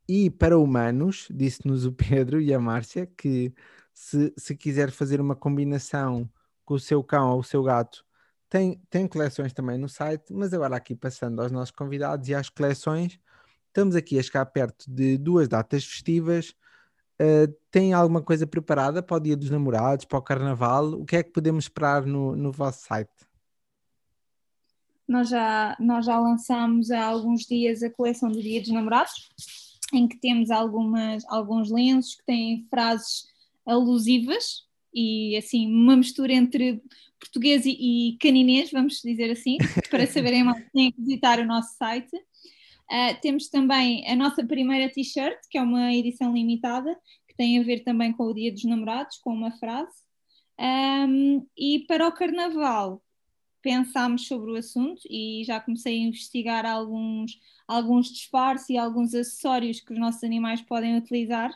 [0.08, 3.54] e para humanos, disse-nos o Pedro e a Márcia, que
[3.94, 6.30] se, se quiser fazer uma combinação
[6.66, 8.04] com o seu cão ou o seu gato,
[8.50, 12.50] tem, tem coleções também no site, mas agora aqui passando aos nossos convidados e às
[12.50, 13.20] coleções,
[13.74, 16.54] estamos aqui a chegar perto de duas datas festivas.
[17.20, 20.94] Uh, tem alguma coisa preparada para o Dia dos Namorados, para o Carnaval?
[20.94, 23.12] O que é que podemos esperar no, no vosso site?
[25.08, 29.30] Nós já, nós já lançámos há alguns dias a coleção do Dia dos Namorados,
[29.92, 33.26] em que temos algumas, alguns lenços que têm frases
[33.66, 36.82] alusivas e assim uma mistura entre
[37.20, 39.58] português e, e caninês, vamos dizer assim,
[39.90, 42.16] para saberem mais têm que visitar o nosso site.
[42.92, 46.96] Uh, temos também a nossa primeira t-shirt, que é uma edição limitada,
[47.28, 50.04] que tem a ver também com o Dia dos Namorados, com uma frase.
[50.60, 53.02] Um, e para o Carnaval
[53.62, 59.80] pensámos sobre o assunto e já comecei a investigar alguns, alguns disfarces e alguns acessórios
[59.80, 61.50] que os nossos animais podem utilizar.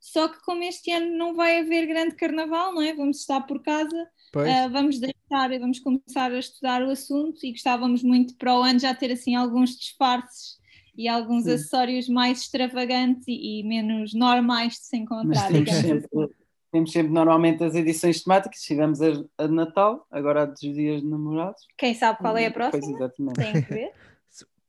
[0.00, 2.92] Só que como este ano não vai haver grande carnaval, não é?
[2.92, 7.52] Vamos estar por casa, uh, vamos deixar e vamos começar a estudar o assunto e
[7.52, 10.58] gostávamos muito para o ano já ter assim alguns disfarces
[10.96, 11.54] e alguns Sim.
[11.54, 15.50] acessórios mais extravagantes e, e, menos normais de se encontrar.
[15.50, 16.44] Mas temos sempre, assim.
[16.74, 21.02] Temos sempre normalmente as edições temáticas, tivemos a, a de Natal, agora a dos dias
[21.02, 21.68] de namorados.
[21.78, 22.82] Quem sabe qual é a próxima?
[22.82, 23.36] Pois, exatamente.
[23.36, 23.92] Tem que ver.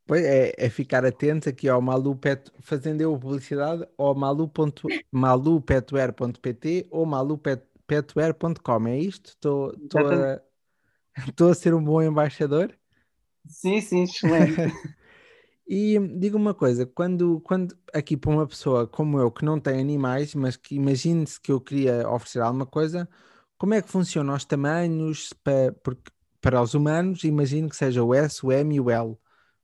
[0.07, 7.07] Pois é, é ficar atento aqui ao Malu Pet, fazendo eu publicidade ao malupetware.pt ou
[7.07, 9.31] malupetware.com, é isto?
[9.31, 9.73] Estou
[11.47, 12.71] a, a ser um bom embaixador?
[13.47, 14.53] Sim, sim, excelente.
[15.67, 19.79] E diga uma coisa, quando, quando aqui para uma pessoa como eu que não tem
[19.81, 23.09] animais, mas que imagine-se que eu queria oferecer alguma coisa,
[23.57, 27.23] como é que funcionam os tamanhos para, porque, para os humanos?
[27.23, 29.11] Imagino que seja o S, o M e o L,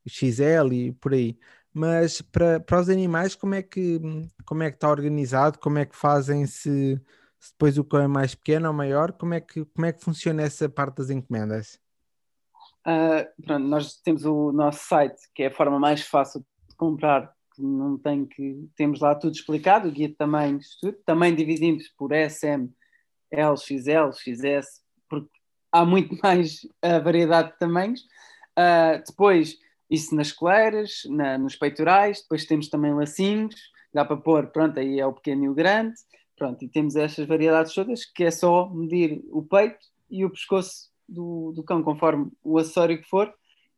[0.05, 1.37] o XL e por aí.
[1.73, 3.99] Mas para, para os animais, como é que
[4.45, 5.59] como é que está organizado?
[5.59, 6.99] Como é que fazem se,
[7.39, 9.11] se depois o cão é mais pequeno ou maior?
[9.13, 11.80] Como é que como é que funciona essa parte das encomendas?
[12.87, 17.31] Uh, pronto, nós temos o nosso site, que é a forma mais fácil de comprar,
[17.55, 18.67] que não tem que.
[18.75, 20.97] Temos lá tudo explicado, o guia de tamanhos, tudo.
[21.05, 22.69] Também dividimos por SM,
[23.31, 25.29] L, XL, XS, porque
[25.71, 28.01] há muito mais uh, variedade de tamanhos.
[28.57, 29.57] Uh, depois,
[29.89, 33.55] isso nas coleiras, na, nos peitorais, depois temos também lacinhos,
[33.93, 35.95] dá para pôr, pronto, aí é o pequeno e o grande,
[36.37, 40.90] pronto, e temos estas variedades todas, que é só medir o peito e o pescoço
[41.11, 43.33] do, do cão, conforme o acessório que for,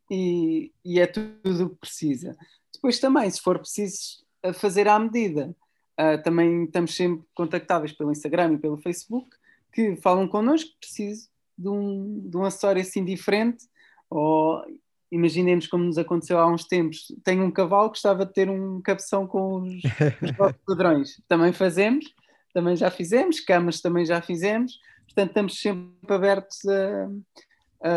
[0.09, 2.37] e, e é tudo o que precisa.
[2.73, 5.55] Depois também, se for preciso fazer à medida,
[5.99, 9.29] uh, também estamos sempre contactáveis pelo Instagram e pelo Facebook,
[9.71, 13.65] que falam connosco, preciso de um, de um acessório assim diferente,
[14.09, 14.63] ou
[15.11, 18.81] imaginemos como nos aconteceu há uns tempos, tenho um cavalo que gostava de ter um
[18.81, 19.73] cabeção com os,
[20.21, 20.31] os
[20.65, 21.21] padrões.
[21.27, 22.05] Também fazemos,
[22.53, 27.09] também já fizemos, camas também já fizemos, portanto estamos sempre abertos a,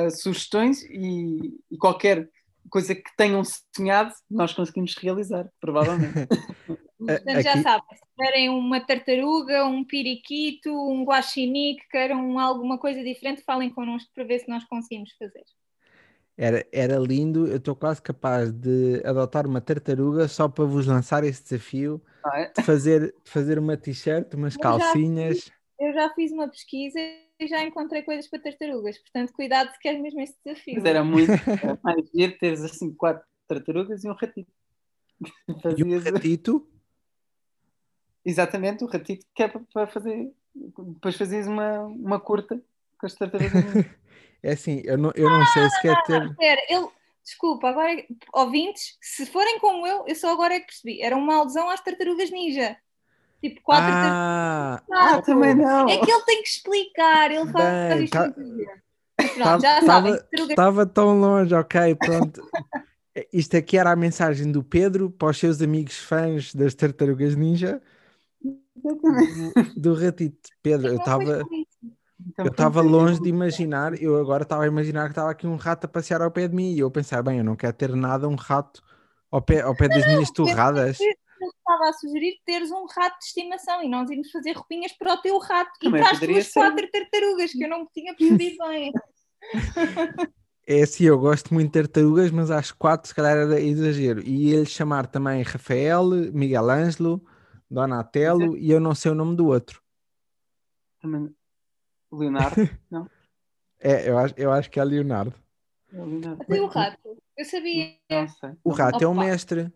[0.07, 2.29] a sugestões e, e, qualquer
[2.69, 3.43] coisa que tenham
[3.75, 6.13] sonhado, nós conseguimos realizar, provavelmente.
[6.99, 13.03] Portanto, já sabem, se querem uma tartaruga, um periquito, um guaxinim, que queiram alguma coisa
[13.05, 15.45] diferente, falem connosco para ver se nós conseguimos fazer.
[16.39, 21.25] Era, era lindo, eu estou quase capaz de adotar uma tartaruga só para vos lançar
[21.25, 22.53] esse desafio ah, é?
[22.53, 25.51] de, fazer, de fazer uma t-shirt, umas eu calcinhas.
[25.79, 30.01] Eu já fiz uma pesquisa e já encontrei coisas para tartarugas, portanto, cuidado se queres
[30.01, 30.75] mesmo esse desafio.
[30.77, 31.33] Mas era muito
[31.83, 34.53] mais ver teres assim quatro tartarugas e um ratito.
[35.77, 36.69] E um ratito?
[38.25, 40.33] Exatamente, o ratito que é para fazer.
[40.55, 42.61] Depois fazias uma, uma curta
[42.99, 43.63] com as tartarugas.
[44.43, 46.37] É assim, eu não, eu não ah, sei se quer ter.
[46.37, 46.87] Pera, ele,
[47.25, 51.03] desculpa, agora, ouvintes, se forem como eu, eu só agora é que percebi.
[51.03, 52.77] Era uma alusão às tartarugas ninja.
[53.41, 55.19] Tipo, quatro ah, tartarugas.
[55.19, 55.89] Ah, também não.
[55.89, 59.59] É que ele tem que explicar, ele faz Bem, isto tá...
[59.59, 60.19] Já sabem.
[60.33, 62.43] Estava tão longe, ok, pronto.
[63.33, 67.81] Isto aqui era a mensagem do Pedro para os seus amigos fãs das tartarugas ninja.
[68.43, 69.01] Do,
[69.75, 70.51] do ratito.
[70.63, 71.43] Pedro, eu estava.
[72.29, 75.57] Então, eu estava longe de imaginar, eu agora estava a imaginar que estava aqui um
[75.57, 77.95] rato a passear ao pé de mim e eu pensava, bem, eu não quero ter
[77.95, 78.83] nada, um rato
[79.31, 80.99] ao pé, ao pé das minhas torradas.
[81.41, 85.15] Eu estava a sugerir teres um rato de estimação e nós irmos fazer roupinhas para
[85.15, 88.93] o teu rato e para as tuas quatro tartarugas, que eu não tinha percebido bem.
[90.69, 94.21] É assim, eu gosto muito de tartarugas, mas às quatro se calhar era exagero.
[94.27, 97.25] E ele chamar também Rafael, Miguel Ângelo,
[97.71, 99.81] Donatello e eu não sei o nome do outro.
[101.01, 101.33] Também
[102.11, 102.57] Leonardo,
[102.91, 103.09] não?
[103.79, 105.35] É, eu acho, eu acho que é Leonardo.
[105.93, 106.43] É Leonardo.
[106.43, 107.95] Até o rato, eu sabia.
[108.11, 108.51] Não sei.
[108.65, 109.05] O rato Opa.
[109.05, 109.73] é o mestre.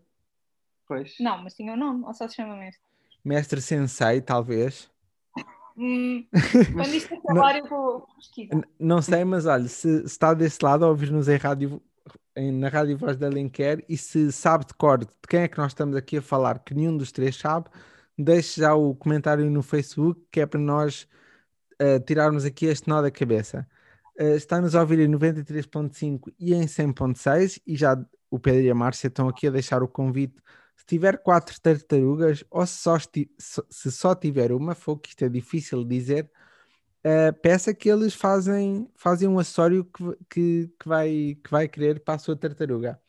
[0.90, 1.14] Pois.
[1.20, 2.82] Não, mas tinha o um nome, ou só se chama mestre?
[3.24, 4.90] Mestre Sensei, talvez.
[5.76, 6.26] Hum,
[6.74, 8.60] quando isto acabar, eu vou pesquisar.
[8.76, 11.80] Não sei, mas olha, se, se está desse lado, ouvir-nos em rádio,
[12.34, 15.58] em, na Rádio Voz da Lenquer e se sabe de cor de quem é que
[15.58, 17.70] nós estamos aqui a falar, que nenhum dos três sabe,
[18.18, 21.06] deixe já o comentário no Facebook, que é para nós
[21.80, 23.64] uh, tirarmos aqui este nó da cabeça.
[24.18, 27.96] Uh, Está-nos a ouvir em 93.5 e em 100.6 e já
[28.30, 30.40] o Pedro e a Márcia estão aqui a deixar o convite.
[30.76, 35.28] Se tiver quatro tartarugas ou se só, se só tiver uma, foi que isto é
[35.28, 36.30] difícil de dizer,
[37.04, 42.00] uh, peça que eles fazem, fazem um acessório que, que, que, vai, que vai querer
[42.00, 43.00] para a sua tartaruga.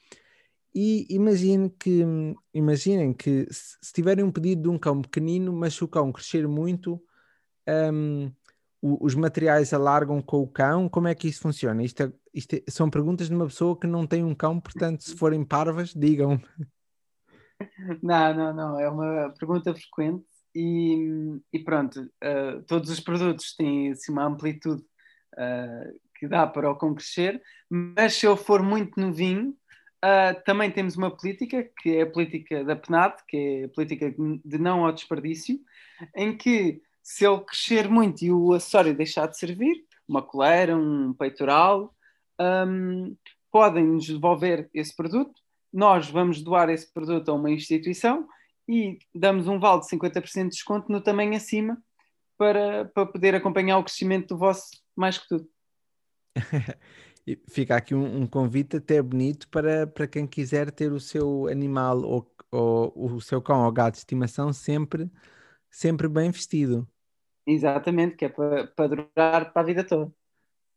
[0.74, 2.04] E imagine que,
[2.54, 6.48] imaginem que se, tiverem um pedido de um cão pequenino, mas se o cão crescer
[6.48, 6.94] muito,
[7.68, 8.32] um, ehm,
[8.82, 10.90] os materiais alargam com o cão?
[10.90, 11.84] Como é que isso funciona?
[11.84, 15.04] Isto, é, isto é, são perguntas de uma pessoa que não tem um cão, portanto,
[15.04, 16.42] se forem parvas, digam.
[18.02, 18.80] Não, não, não.
[18.80, 24.82] É uma pergunta frequente e, e pronto, uh, todos os produtos têm assim, uma amplitude
[25.34, 27.40] uh, que dá para o cão crescer,
[27.70, 29.56] mas se eu for muito novinho,
[30.04, 34.12] uh, também temos uma política, que é a política da PNAD, que é a política
[34.12, 35.60] de não ao desperdício,
[36.16, 41.14] em que se ele crescer muito e o acessório deixar de servir, uma coleira, um
[41.14, 41.94] peitoral,
[42.40, 43.16] um,
[43.52, 45.34] podem nos devolver esse produto.
[45.74, 48.28] Nós vamos doar esse produto a uma instituição
[48.68, 51.78] e damos um vale de 50% de desconto no tamanho acima
[52.38, 55.48] para, para poder acompanhar o crescimento do vosso mais que tudo.
[57.50, 62.02] Fica aqui um, um, convite até bonito para, para quem quiser ter o seu animal
[62.02, 65.10] ou, ou o seu cão ou gato de estimação sempre
[65.72, 66.88] sempre bem vestido.
[67.48, 70.14] Exatamente, que é para, para durar para a vida toda.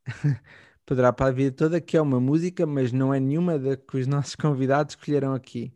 [0.86, 3.76] para durar para a vida toda, que é uma música, mas não é nenhuma da
[3.76, 5.74] que os nossos convidados escolheram aqui.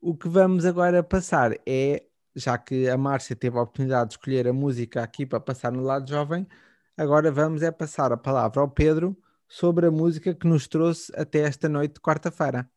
[0.00, 4.48] O que vamos agora passar é, já que a Márcia teve a oportunidade de escolher
[4.48, 6.46] a música aqui para passar no lado jovem,
[6.96, 9.16] agora vamos é passar a palavra ao Pedro
[9.48, 12.70] sobre a música que nos trouxe até esta noite de quarta-feira.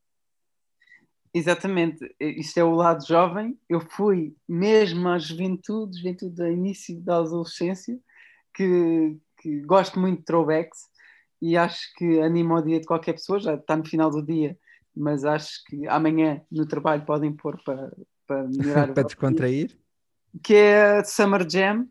[1.33, 3.57] Exatamente, isto é o lado jovem.
[3.67, 7.99] Eu fui mesmo à juventude, juventude do início da adolescência,
[8.53, 10.81] que, que gosto muito de throwbacks
[11.41, 13.39] e acho que anima o dia de qualquer pessoa.
[13.39, 14.55] Já está no final do dia,
[14.95, 17.91] mas acho que amanhã no trabalho podem pôr para,
[18.27, 19.75] para melhorar para descontrair.
[20.43, 21.87] Que é Summer Jam,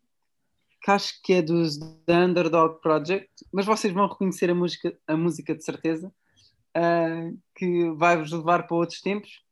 [0.81, 5.17] que acho que é dos The Underdog Project, mas vocês vão reconhecer a música, a
[5.17, 6.13] música de certeza
[6.77, 9.43] uh, que vai-vos levar para outros tempos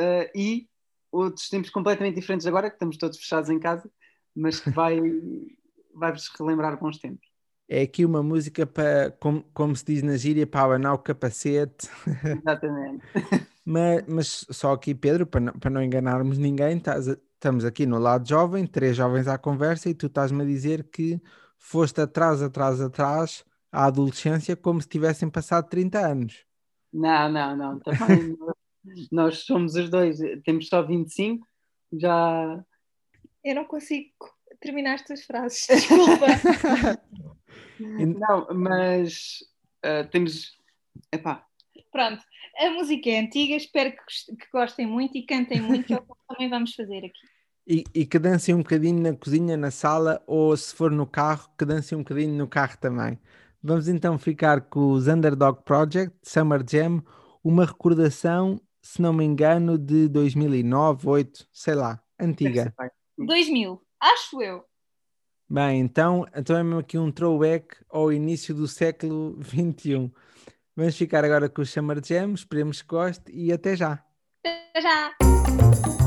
[0.00, 0.68] uh, e
[1.12, 3.90] outros tempos completamente diferentes agora, que estamos todos fechados em casa,
[4.34, 4.98] mas que vai,
[5.94, 7.28] vai-vos relembrar bons tempos.
[7.68, 11.88] É aqui uma música para, como, como se diz na gíria, para abanar o capacete.
[12.24, 13.04] Exatamente.
[13.64, 17.86] mas, mas só aqui, Pedro, para não, para não enganarmos ninguém, estás a, estamos aqui
[17.86, 21.20] no lado jovem, três jovens à conversa, e tu estás-me a dizer que
[21.56, 26.44] foste atrás, atrás, atrás à adolescência como se tivessem passado 30 anos.
[26.92, 27.78] Não, não, não.
[27.80, 28.36] Também
[29.12, 31.46] nós somos os dois, temos só 25,
[31.92, 32.64] já.
[33.44, 34.10] Eu não consigo
[34.60, 36.26] terminar estas frases, desculpa.
[37.78, 39.38] não, mas
[39.84, 40.58] uh, temos.
[41.12, 41.46] Epá.
[41.90, 42.22] Pronto,
[42.56, 46.02] a música é antiga, espero que, que gostem muito e cantem muito, que é o
[46.02, 47.26] que também vamos fazer aqui.
[47.66, 51.48] E, e, que dancem um bocadinho na cozinha, na sala, ou se for no carro,
[51.58, 53.18] que dancem um bocadinho no carro também.
[53.62, 57.02] Vamos então ficar com os Underdog Project, Summer Jam,
[57.44, 62.74] uma recordação, se não me engano, de 2009, 2008, sei lá, antiga.
[63.18, 64.64] 2000, acho eu.
[65.48, 70.10] Bem, então, então é mesmo aqui um throwback ao início do século XXI.
[70.74, 74.02] Vamos ficar agora com o Summer Jam, esperemos que goste e até já.
[74.42, 75.99] Até já!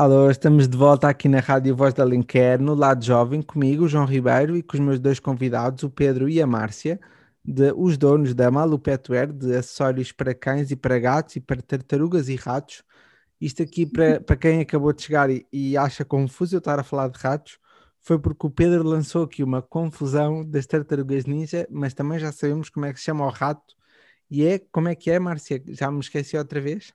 [0.00, 4.04] Alô, estamos de volta aqui na Rádio Voz da Linker, no lado jovem, comigo, João
[4.04, 7.00] Ribeiro, e com os meus dois convidados, o Pedro e a Márcia,
[7.44, 11.60] de, os donos da Malu Petware, de acessórios para cães e para gatos e para
[11.60, 12.84] tartarugas e ratos.
[13.40, 16.84] Isto aqui, para, para quem acabou de chegar e, e acha confuso eu estar a
[16.84, 17.58] falar de ratos,
[18.00, 22.70] foi porque o Pedro lançou aqui uma confusão das tartarugas ninja, mas também já sabemos
[22.70, 23.74] como é que se chama o rato.
[24.30, 25.60] E é, como é que é, Márcia?
[25.66, 26.92] Já me esqueci outra vez?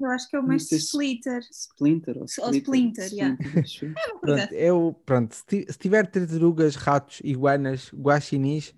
[0.00, 1.40] Eu acho que é o mais Splinter.
[1.50, 3.36] Splinter ou Splinter, ou Splinter, Splinter yeah.
[3.42, 8.74] é pronto, eu, pronto, se, tiver tartarugas, ratos, iguanas, guaxinins,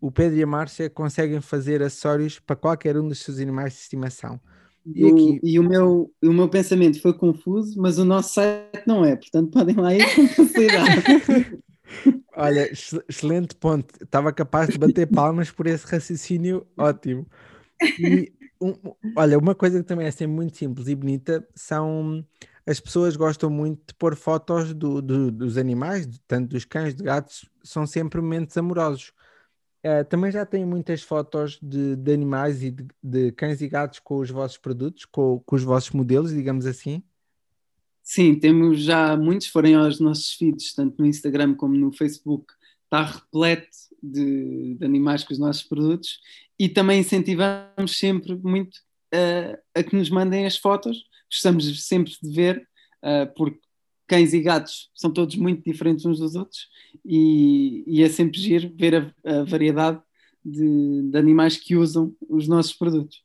[0.00, 3.80] o Pedro e a Márcia conseguem fazer acessórios para qualquer um dos seus animais de
[3.80, 4.40] estimação.
[4.84, 5.40] E, aqui...
[5.42, 9.50] e, o, meu, o meu pensamento foi confuso, mas o nosso site não é, portanto
[9.50, 11.62] podem lá ir com facilidade.
[12.36, 12.70] Olha,
[13.08, 13.94] excelente ponto.
[14.02, 17.26] Estava capaz de bater palmas por esse raciocínio ótimo.
[17.98, 18.74] E um,
[19.16, 22.24] olha, uma coisa que também é sempre muito simples e bonita são
[22.66, 27.02] as pessoas gostam muito de pôr fotos do, do, dos animais, tanto dos cães, de
[27.02, 29.12] gatos, são sempre momentos amorosos.
[29.84, 33.98] Uh, também já têm muitas fotos de, de animais e de, de, cães e gatos
[33.98, 37.02] com os vossos produtos, com, com, os vossos modelos, digamos assim?
[38.02, 43.02] Sim, temos já muitos, forem aos nossos feeds, tanto no Instagram como no Facebook, está
[43.02, 43.68] repleto
[44.02, 46.18] de, de animais com os nossos produtos
[46.58, 48.76] e também incentivamos sempre muito
[49.14, 52.68] uh, a que nos mandem as fotos, gostamos sempre de ver,
[53.02, 53.60] uh, porque
[54.06, 56.68] cães e gatos são todos muito diferentes uns dos outros
[57.04, 60.00] e, e é sempre giro ver a, a variedade
[60.44, 63.24] de, de, animais que usam os nossos produtos.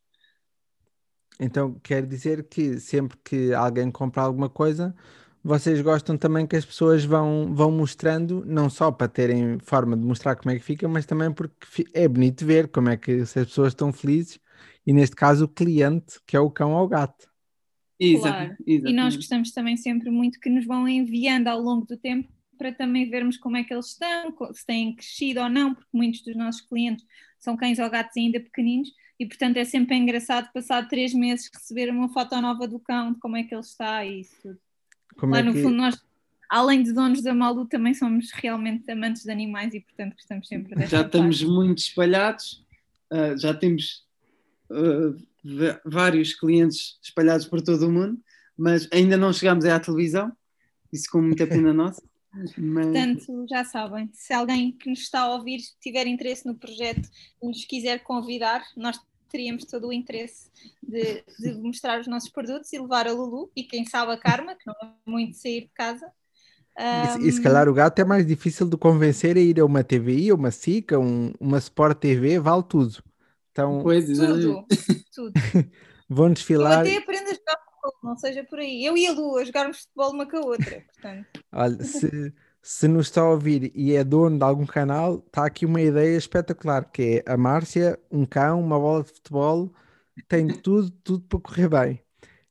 [1.40, 4.96] Então quer dizer que sempre que alguém compra alguma coisa,
[5.44, 10.04] vocês gostam também que as pessoas vão, vão mostrando, não só para terem forma de
[10.04, 13.40] mostrar como é que fica, mas também porque é bonito ver como é que se
[13.40, 14.40] as pessoas estão felizes
[14.86, 17.30] e neste caso o cliente, que é o cão ou o gato.
[18.00, 18.56] Claro.
[18.66, 22.74] E nós gostamos também sempre muito que nos vão enviando ao longo do tempo para
[22.74, 26.36] também vermos como é que eles estão, se têm crescido ou não, porque muitos dos
[26.36, 27.06] nossos clientes
[27.40, 31.90] são cães ou gatos ainda pequeninos e portanto é sempre engraçado passar três meses receber
[31.90, 34.69] uma foto nova do cão, de como é que ele está e isso tudo.
[35.20, 35.62] Como Lá é no que...
[35.62, 36.02] fundo nós,
[36.50, 40.76] além de donos da Malu, também somos realmente amantes de animais e portanto gostamos sempre
[40.76, 41.54] desta Já estamos parte.
[41.54, 42.66] muito espalhados,
[43.12, 44.06] uh, já temos
[44.70, 45.16] uh,
[45.86, 48.20] vários clientes espalhados por todo o mundo,
[48.58, 50.32] mas ainda não chegamos à televisão,
[50.92, 52.02] isso com muita pena nossa.
[52.58, 52.86] Mas...
[52.86, 57.10] Portanto, já sabem, se alguém que nos está a ouvir tiver interesse no projeto
[57.42, 59.00] e nos quiser convidar, nós
[59.30, 60.50] teríamos todo o interesse
[60.82, 64.56] de, de, mostrar os nossos produtos e levar a Lulu e quem sabe a Karma,
[64.56, 66.12] que não é muito sair de casa.
[66.78, 67.24] Um...
[67.24, 69.84] E, e, se calhar o gato é mais difícil de convencer a ir a uma
[69.84, 73.04] TVI, uma SICA, um, uma Sport TV, vale tudo.
[73.52, 74.66] Então, pois, tudo,
[75.14, 75.34] tudo.
[76.10, 76.80] Vão Eu desfilar.
[76.80, 78.84] até aprendo a jogar futebol, não seja por aí.
[78.84, 81.28] Eu e a Lu a jogarmos futebol uma com a outra, portanto.
[81.52, 85.66] Olha, se, se nos está a ouvir e é dono de algum canal, está aqui
[85.66, 89.72] uma ideia espetacular, que é a Márcia, um cão, uma bola de futebol,
[90.28, 92.02] tem tudo, tudo para correr bem.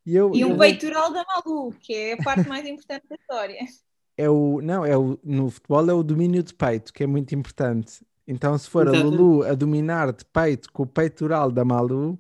[0.07, 3.05] E eu, E eu um vou- peitoral da Malu, que é a parte mais importante
[3.09, 3.59] da história.
[4.17, 7.35] é o, não, é o, no futebol é o domínio de peito, que é muito
[7.35, 8.05] importante.
[8.27, 9.17] Então, se for a Exatamente.
[9.17, 12.19] Lulu a dominar de peito com o peitoral da Malu,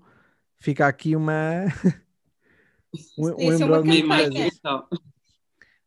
[0.58, 1.64] fica aqui uma
[3.18, 4.50] um, um Isso é uma campanha.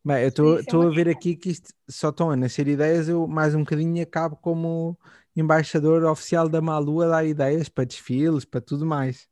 [0.04, 3.28] Bem, eu estou é a ver aqui que isto só estão a nascer ideias, eu
[3.28, 4.98] mais um bocadinho acabo como
[5.36, 9.28] embaixador oficial da Malu a dar ideias para desfiles, para tudo mais.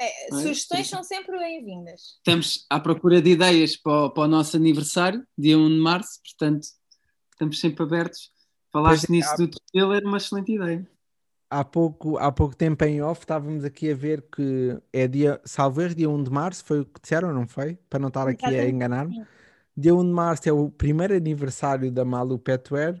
[0.00, 0.30] É, é?
[0.30, 2.16] sugestões são sempre bem-vindas.
[2.18, 6.20] Estamos à procura de ideias para, o- para o nosso aniversário, dia 1 de março,
[6.24, 6.66] portanto,
[7.32, 8.30] estamos sempre abertos.
[8.72, 10.88] Falaste Pois é, nisso há- do desfile, era uma excelente ideia.
[11.54, 15.86] Há pouco, há pouco tempo em off estávamos aqui a ver que é dia, salvo
[15.94, 17.78] dia 1 de março, foi o que disseram, não foi?
[17.90, 19.22] Para não estar aqui a enganar-me.
[19.76, 22.98] Dia 1 de março é o primeiro aniversário da Malu Petwear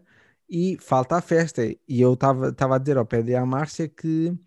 [0.50, 1.64] e falta a festa.
[1.64, 4.38] E eu estava a dizer ao pé de à Márcia que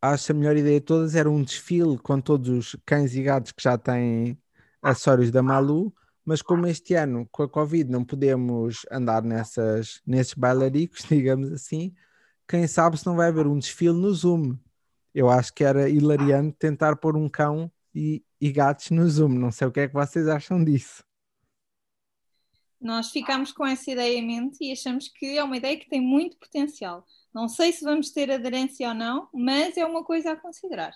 [0.00, 3.24] acho que a melhor ideia de todas era um desfile com todos os cães e
[3.24, 4.38] gatos que já têm
[4.80, 5.92] acessórios da Malu,
[6.24, 11.92] mas como este ano com a Covid não podemos andar nessas, nesses bailaricos, digamos assim,
[12.48, 14.56] quem sabe se não vai haver um desfile no Zoom.
[15.14, 19.30] Eu acho que era hilariante tentar pôr um cão e, e gatos no Zoom.
[19.30, 21.04] Não sei o que é que vocês acham disso.
[22.80, 26.00] Nós ficámos com essa ideia em mente e achamos que é uma ideia que tem
[26.00, 27.06] muito potencial.
[27.32, 30.92] Não sei se vamos ter aderência ou não, mas é uma coisa a considerar.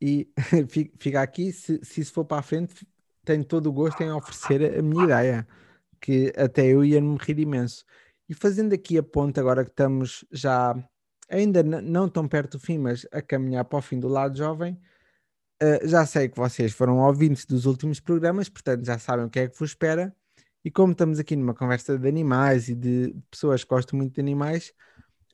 [0.00, 0.28] E
[0.68, 2.86] fi- fica aqui, se, se isso for para a frente,
[3.24, 5.46] tenho todo o gosto em oferecer a minha ideia,
[6.00, 7.84] que até eu ia me rir imenso.
[8.32, 10.74] E fazendo aqui a ponta, agora que estamos já
[11.28, 14.80] ainda não tão perto do fim, mas a caminhar para o fim do lado jovem,
[15.60, 19.38] eh, já sei que vocês foram ouvintes dos últimos programas, portanto já sabem o que
[19.38, 20.16] é que vos espera.
[20.64, 24.22] E como estamos aqui numa conversa de animais e de pessoas que gostam muito de
[24.22, 24.72] animais,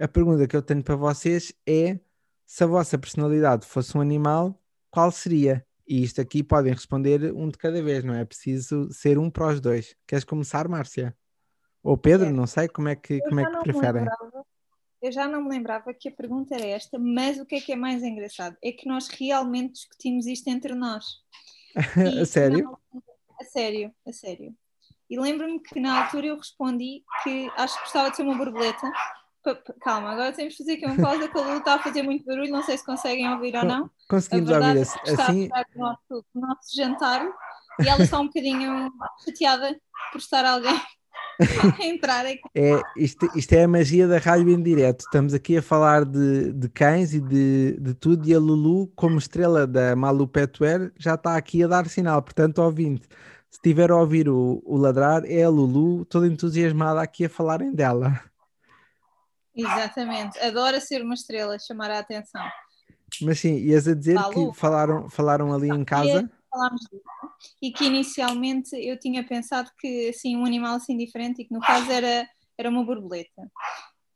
[0.01, 2.01] a pergunta que eu tenho para vocês é
[2.45, 5.65] se a vossa personalidade fosse um animal, qual seria?
[5.87, 9.55] E isto aqui podem responder um de cada vez, não é preciso ser um para
[9.55, 9.95] os dois.
[10.05, 11.17] Queres começar, Márcia?
[11.89, 12.37] Ou Pedro, Quero.
[12.37, 14.03] não sei, como é que, como é que não preferem?
[14.03, 14.45] lembrava-
[15.01, 17.73] Eu já não me lembrava que a pergunta era esta, mas o que é que
[17.73, 18.55] é mais engraçado?
[18.63, 21.05] É que nós realmente discutimos isto entre nós.
[22.23, 22.65] A sério?
[22.93, 23.01] na-
[23.41, 24.55] a sério, a sério.
[25.09, 28.93] E lembro-me que na altura eu respondi que acho que gostava de ser uma borboleta.
[29.81, 32.23] Calma, agora temos de fazer aqui uma pausa que a Lu está a fazer muito
[32.27, 33.91] barulho, não sei se conseguem ouvir ou não.
[34.11, 34.99] Conseguimos ouvir é assim?
[35.05, 35.43] está a assim?
[35.45, 37.27] estragar o nosso, o nosso jantar
[37.81, 38.93] e ela está um bocadinho
[39.25, 39.81] chateada
[40.13, 40.79] por estar alguém
[41.81, 42.41] entrar aqui.
[42.55, 45.01] É, isto, isto é a magia da rádio em direto.
[45.01, 49.19] Estamos aqui a falar de, de cães e de, de tudo, e a Lulu, como
[49.19, 52.21] estrela da Malu Petwear, já está aqui a dar sinal.
[52.23, 53.07] Portanto, ouvinte,
[53.51, 57.73] se estiver a ouvir o, o ladrar, é a Lulu toda entusiasmada aqui a falarem
[57.73, 58.21] dela.
[59.55, 62.45] Exatamente, adora ser uma estrela, chamar a atenção.
[63.23, 64.53] Mas sim, ias a dizer Malu.
[64.53, 66.31] que falaram, falaram ali em casa.
[66.51, 67.03] Falámos disso.
[67.63, 71.61] E que inicialmente eu tinha pensado que assim, um animal assim diferente, e que no
[71.61, 72.29] caso era,
[72.59, 73.51] era uma borboleta.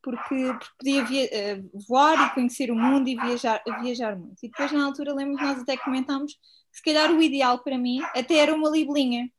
[0.03, 4.37] Porque, porque podia via- eh, voar e conhecer o mundo e viajar, viajar muito.
[4.43, 7.79] E depois, na altura, lembro que nós até comentámos que se calhar o ideal para
[7.79, 9.31] mim até era uma libelinha.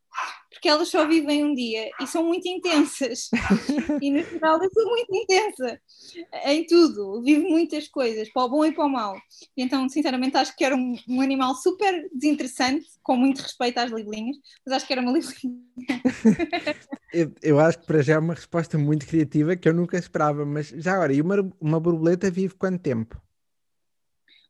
[0.49, 3.29] Porque elas só vivem um dia e são muito intensas.
[4.01, 5.79] e no geral eu sou muito intensa
[6.45, 9.15] em tudo, vivo muitas coisas, para o bom e para o mau.
[9.57, 13.91] E então, sinceramente, acho que era um, um animal super desinteressante, com muito respeito às
[13.91, 15.63] libelinhas, mas acho que era uma libelinha.
[17.11, 20.45] Eu, eu acho que para já é uma resposta muito criativa que eu nunca esperava.
[20.45, 23.21] Mas já agora, e uma, uma borboleta vive quanto tempo?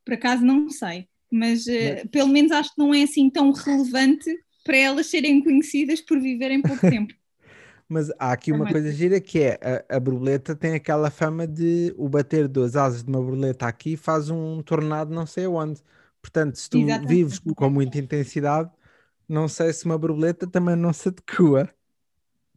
[0.05, 4.42] Por acaso não sei, mas eh, pelo menos acho que não é assim tão relevante
[4.63, 7.13] para elas serem conhecidas por viverem pouco tempo.
[7.87, 9.59] Mas há aqui uma coisa gira que é
[9.89, 13.97] a, a borboleta tem aquela fama de o bater duas asas de uma borboleta aqui
[13.97, 15.81] faz um tornado não sei aonde.
[16.21, 17.07] Portanto, se tu Exatamente.
[17.07, 18.71] vives com muita intensidade,
[19.27, 21.73] não sei se uma borboleta também não se adequa.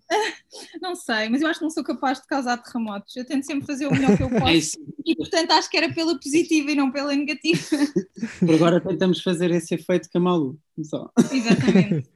[0.81, 3.15] Não sei, mas eu acho que não sou capaz de causar terremotos.
[3.17, 4.79] Eu tento sempre fazer o melhor que eu É posso isso.
[5.05, 7.61] e, portanto, acho que era pela positiva e não pela negativa.
[8.41, 10.59] Por agora tentamos fazer esse efeito com a Malu.
[10.83, 11.11] Só.
[11.33, 12.09] Exatamente.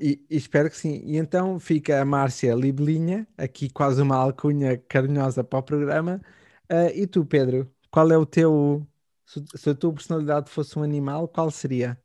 [0.00, 1.02] E, e espero que sim.
[1.04, 6.20] E então fica a Márcia Libelinha, aqui quase uma alcunha carinhosa para o programa.
[6.68, 8.86] Ah, e tu, Pedro, qual é o teu.
[9.26, 11.98] Se, se a tua personalidade fosse um animal, qual seria?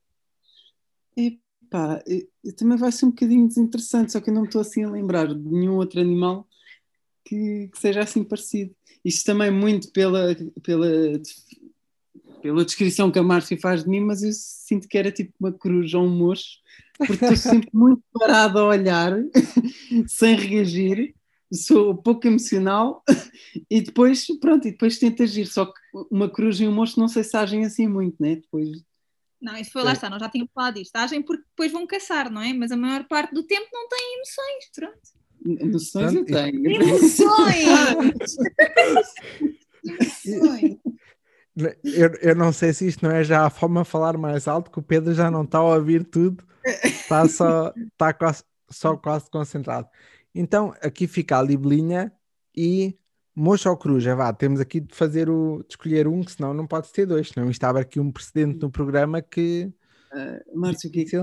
[1.68, 4.62] Epá, e- e também vai ser um bocadinho desinteressante, só que eu não me estou
[4.62, 6.48] assim a lembrar de nenhum outro animal
[7.26, 8.74] que, que seja assim parecido.
[9.04, 10.88] Isto também muito pela, pela
[12.42, 15.52] pela descrição que a Márcia faz de mim, mas eu sinto que era tipo uma
[15.52, 16.60] cruz ou um mocho,
[16.98, 19.18] porque estou sempre muito parado a olhar,
[20.08, 21.14] sem reagir,
[21.52, 23.04] sou pouco emocional
[23.70, 25.48] e depois, pronto, e depois tento agir.
[25.48, 25.74] Só que
[26.12, 28.36] uma cruz e um mocho não sei se agem assim muito, né?
[28.38, 28.70] Depois
[29.42, 30.96] Não, isso foi lá está, nós já tínhamos falado disto.
[30.96, 32.54] Agem porque depois vão caçar, não é?
[32.54, 34.72] Mas a maior parte do tempo não têm emoções.
[34.76, 35.72] Pronto.
[35.72, 36.72] noções eu tenho.
[36.72, 38.36] Emoções!
[39.86, 40.78] Emoções!
[41.84, 44.70] Eu, eu não sei se isto não é já a forma de falar mais alto,
[44.70, 46.44] que o Pedro já não está a ouvir tudo,
[46.84, 49.88] está só, está quase, só quase concentrado.
[50.36, 52.12] Então, aqui fica a libelinha
[52.56, 52.96] e
[53.38, 56.68] mocho ou coruja, vá, temos aqui de fazer o, de escolher um, que senão não
[56.68, 59.72] pode ter dois, senão isto abre aqui um precedente no programa que
[60.12, 61.18] Ah, Márcia, o que é que.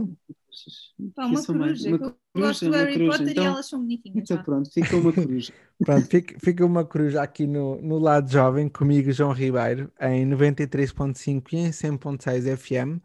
[1.14, 1.88] Pá, uma mais- coruja.
[1.88, 1.96] uma
[2.34, 4.18] eu gosto do Harry Potter então- e elas são bonitinhas.
[4.30, 5.52] Então pronto, fica uma coruja.
[5.78, 11.52] Pronto, fica, fica uma coruja aqui no, no lado jovem, comigo, João Ribeiro, em 93.5
[11.52, 13.00] e em 100.6 FM.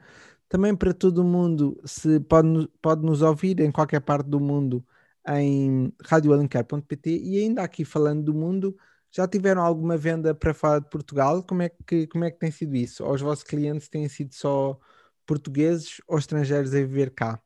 [0.48, 4.86] Também para todo o mundo, se pode, pode nos ouvir em qualquer parte do mundo
[5.28, 8.76] em radioalencar.pt e ainda aqui falando do mundo,
[9.12, 11.44] já tiveram alguma venda para fora de Portugal?
[11.44, 13.04] Como é que, como é que tem sido isso?
[13.04, 14.80] Ou os vossos clientes têm sido só
[15.26, 17.42] portugueses ou estrangeiros a viver cá?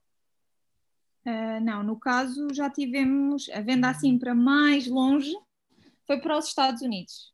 [1.26, 5.32] Ah, não, no caso já tivemos a venda assim para mais longe,
[6.06, 7.32] foi para os Estados Unidos.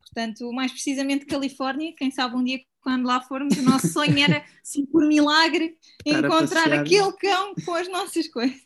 [0.00, 4.44] Portanto, mais precisamente Califórnia, quem sabe um dia quando lá formos, o nosso sonho era,
[4.62, 6.80] assim, por milagre, Estar encontrar passear.
[6.82, 8.60] aquele cão com as nossas coisas.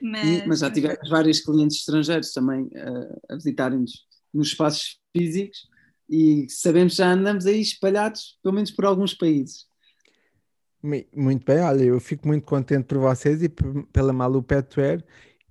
[0.00, 5.68] Mas, E- mas já tivemos vários clientes estrangeiros também ah, a visitarem-nos nos espaços físicos
[6.08, 9.66] e sabemos que já andamos aí espalhados, pelo menos por alguns países.
[11.14, 15.02] Muito bem, olha, eu fico muito contente por vocês e pela Malu Petwear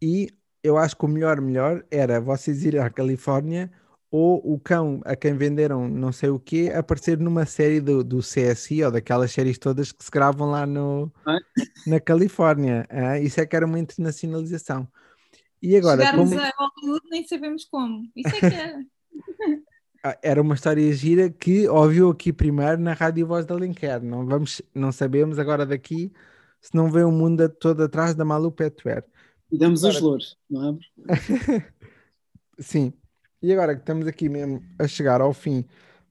[0.02, 0.28] e
[0.62, 3.72] eu acho que o melhor, melhor era vocês irem à Califórnia
[4.12, 8.20] ou o cão a quem venderam não sei o quê aparecer numa série do, do
[8.20, 11.10] CSI ou daquelas séries todas que se gravam lá no,
[11.88, 12.86] na Califórnia.
[12.90, 14.86] ah, Isso é que era uma internacionalização.
[15.62, 18.04] E agora, chegarmos como a Hollywood nem sabemos como.
[18.16, 18.86] Isso é que era.
[20.04, 24.02] ah, era uma história gira que ouviu aqui primeiro na Rádio Voz da Alenquer.
[24.02, 26.12] Não, vamos, não sabemos agora daqui
[26.60, 29.04] se não vê o mundo todo atrás da Malu Petwear.
[29.52, 30.04] E damos os Ora.
[30.04, 30.78] louros, não é?
[32.60, 32.94] Sim.
[33.42, 35.66] E agora que estamos aqui mesmo a chegar ao fim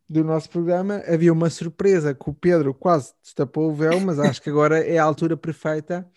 [0.08, 4.42] do nosso programa, havia uma surpresa que o Pedro quase destapou o véu, mas acho
[4.42, 6.08] que agora é a altura perfeita.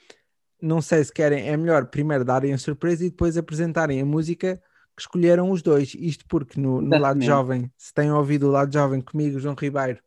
[0.64, 4.62] Não sei se querem, é melhor primeiro darem a surpresa e depois apresentarem a música
[4.96, 5.94] que escolheram os dois.
[5.96, 10.02] Isto porque no, no lado jovem, se têm ouvido o lado jovem comigo, João Ribeiro,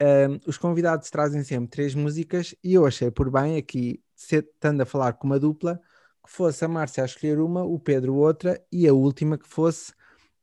[0.00, 4.86] ahm, os convidados trazem sempre três músicas e eu achei por bem aqui, estando a
[4.86, 5.80] falar com uma dupla,
[6.24, 9.92] que fosse a Márcia a escolher uma, o Pedro outra e a última que fosse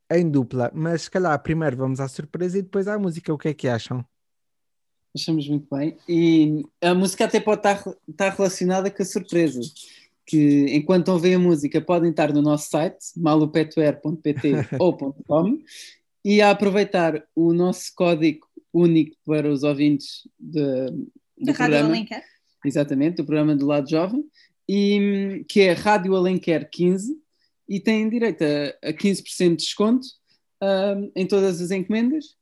[0.09, 0.71] em dupla.
[0.73, 3.33] Mas se calhar primeiro vamos à surpresa e depois à música.
[3.33, 4.05] O que é que acham?
[5.15, 5.97] Achamos muito bem.
[6.07, 9.59] E a música até pode estar, estar relacionada com a surpresa.
[10.25, 15.59] Que enquanto ouvem a música podem estar no nosso site, malupetuer.pt ou .com
[16.23, 21.89] e a aproveitar o nosso código único para os ouvintes de, do Da Rádio programa.
[21.89, 22.23] Alencar.
[22.63, 24.23] Exatamente, do programa do Lado Jovem,
[24.69, 27.19] e, que é Rádio Alenquer 15,
[27.67, 30.07] e têm direito a, a 15% de desconto
[30.61, 32.35] hum, em todas as encomendas,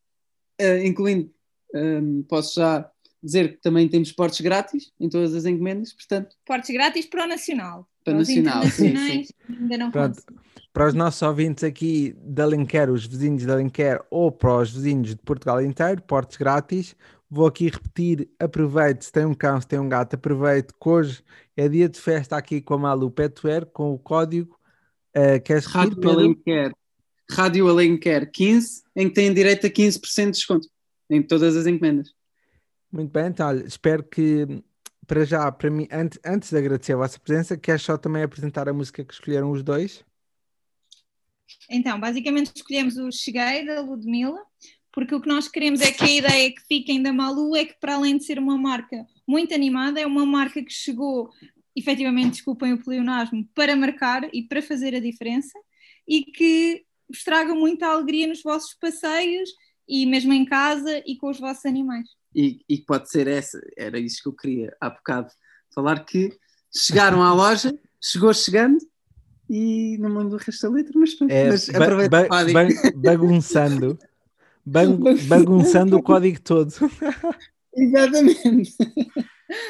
[0.58, 1.32] eh, incluindo,
[1.74, 2.90] hum, posso já
[3.22, 7.28] dizer que também temos portes grátis em todas as encomendas, portanto, Portes grátis para o
[7.28, 7.88] Nacional.
[8.04, 10.24] Para o os Nacional, sim, internacionais ainda não Pronto.
[10.72, 15.10] Para os nossos ouvintes aqui de Alenquer, os vizinhos de Alenquer, ou para os vizinhos
[15.10, 16.96] de Portugal inteiro, portes grátis.
[17.30, 21.24] Vou aqui repetir, aproveite, se tem um cão, se tem um gato, aproveite que hoje
[21.56, 24.58] é dia de festa aqui com a Malu Petwear, com o código,
[25.16, 26.20] uh, queres repetir, Rádio Pedro?
[26.20, 26.72] Alenquer,
[27.30, 30.68] Rádio Alenquer 15, em que têm direito a 15% de desconto
[31.10, 32.14] em todas as encomendas.
[32.92, 34.64] Muito bem, então, olha, espero que
[35.10, 38.70] para já, para mim, antes, antes de agradecer a vossa presença, queres só também apresentar
[38.70, 40.06] a música que escolheram os dois?
[41.68, 44.40] Então, basicamente escolhemos o Cheguei da Ludmilla,
[44.92, 47.74] porque o que nós queremos é que a ideia que fiquem da Malu é que,
[47.80, 51.32] para além de ser uma marca muito animada, é uma marca que chegou,
[51.76, 55.58] efetivamente, desculpem o pleonasmo, para marcar e para fazer a diferença
[56.08, 59.50] e que vos traga muita alegria nos vossos passeios
[59.90, 62.08] e mesmo em casa e com os vossos animais.
[62.36, 65.30] e, e que pode ser essa, era isso que eu queria há bocado
[65.74, 66.38] falar, que
[66.74, 68.78] chegaram à loja, chegou chegando
[69.50, 72.28] e não mando o resto da letra, mas, pronto, É, mas ba- aproveita ba- o
[72.30, 72.54] código.
[72.54, 74.00] ba- bagunçando,
[75.28, 76.72] bagunçando o código todo.
[77.76, 78.76] Exatamente.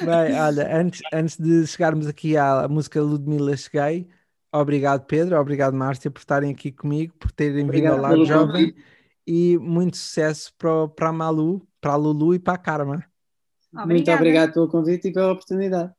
[0.02, 4.08] Bem, olha, antes, antes de chegarmos aqui à música Ludmilla Cheguei,
[4.52, 8.72] obrigado Pedro, obrigado Márcia por estarem aqui comigo, por terem vindo ao Obrigado lado jovem
[8.72, 8.86] convite.
[9.32, 13.06] E muito sucesso para, a Malu, para a Lulu e para a Karma.
[13.72, 13.94] Obrigada.
[13.94, 15.94] Muito obrigado pelo convite e pela oportunidade.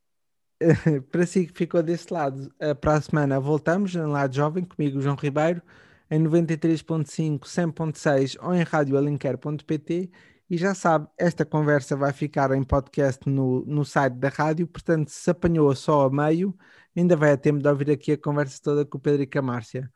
[1.12, 5.14] para si que ficou desse lado, para a semana voltamos no Lado Jovem, comigo João
[5.14, 5.62] Ribeiro,
[6.10, 10.10] em 93.5, 100.6 ou em radioalinquer.pt
[10.50, 15.08] e já sabe, esta conversa vai ficar em podcast no, no site da rádio, portanto
[15.08, 16.52] se apanhou só a meio,
[16.96, 19.38] ainda vai a tempo de ouvir aqui a conversa toda com o Pedro e com
[19.38, 19.88] a Márcia.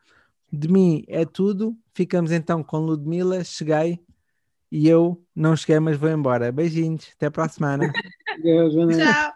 [0.54, 3.98] De mim é tudo, ficamos então com Ludmila, cheguei
[4.70, 6.52] e eu não cheguei mas vou embora.
[6.52, 7.92] Beijinhos, até para a semana.
[8.96, 9.32] Tchau.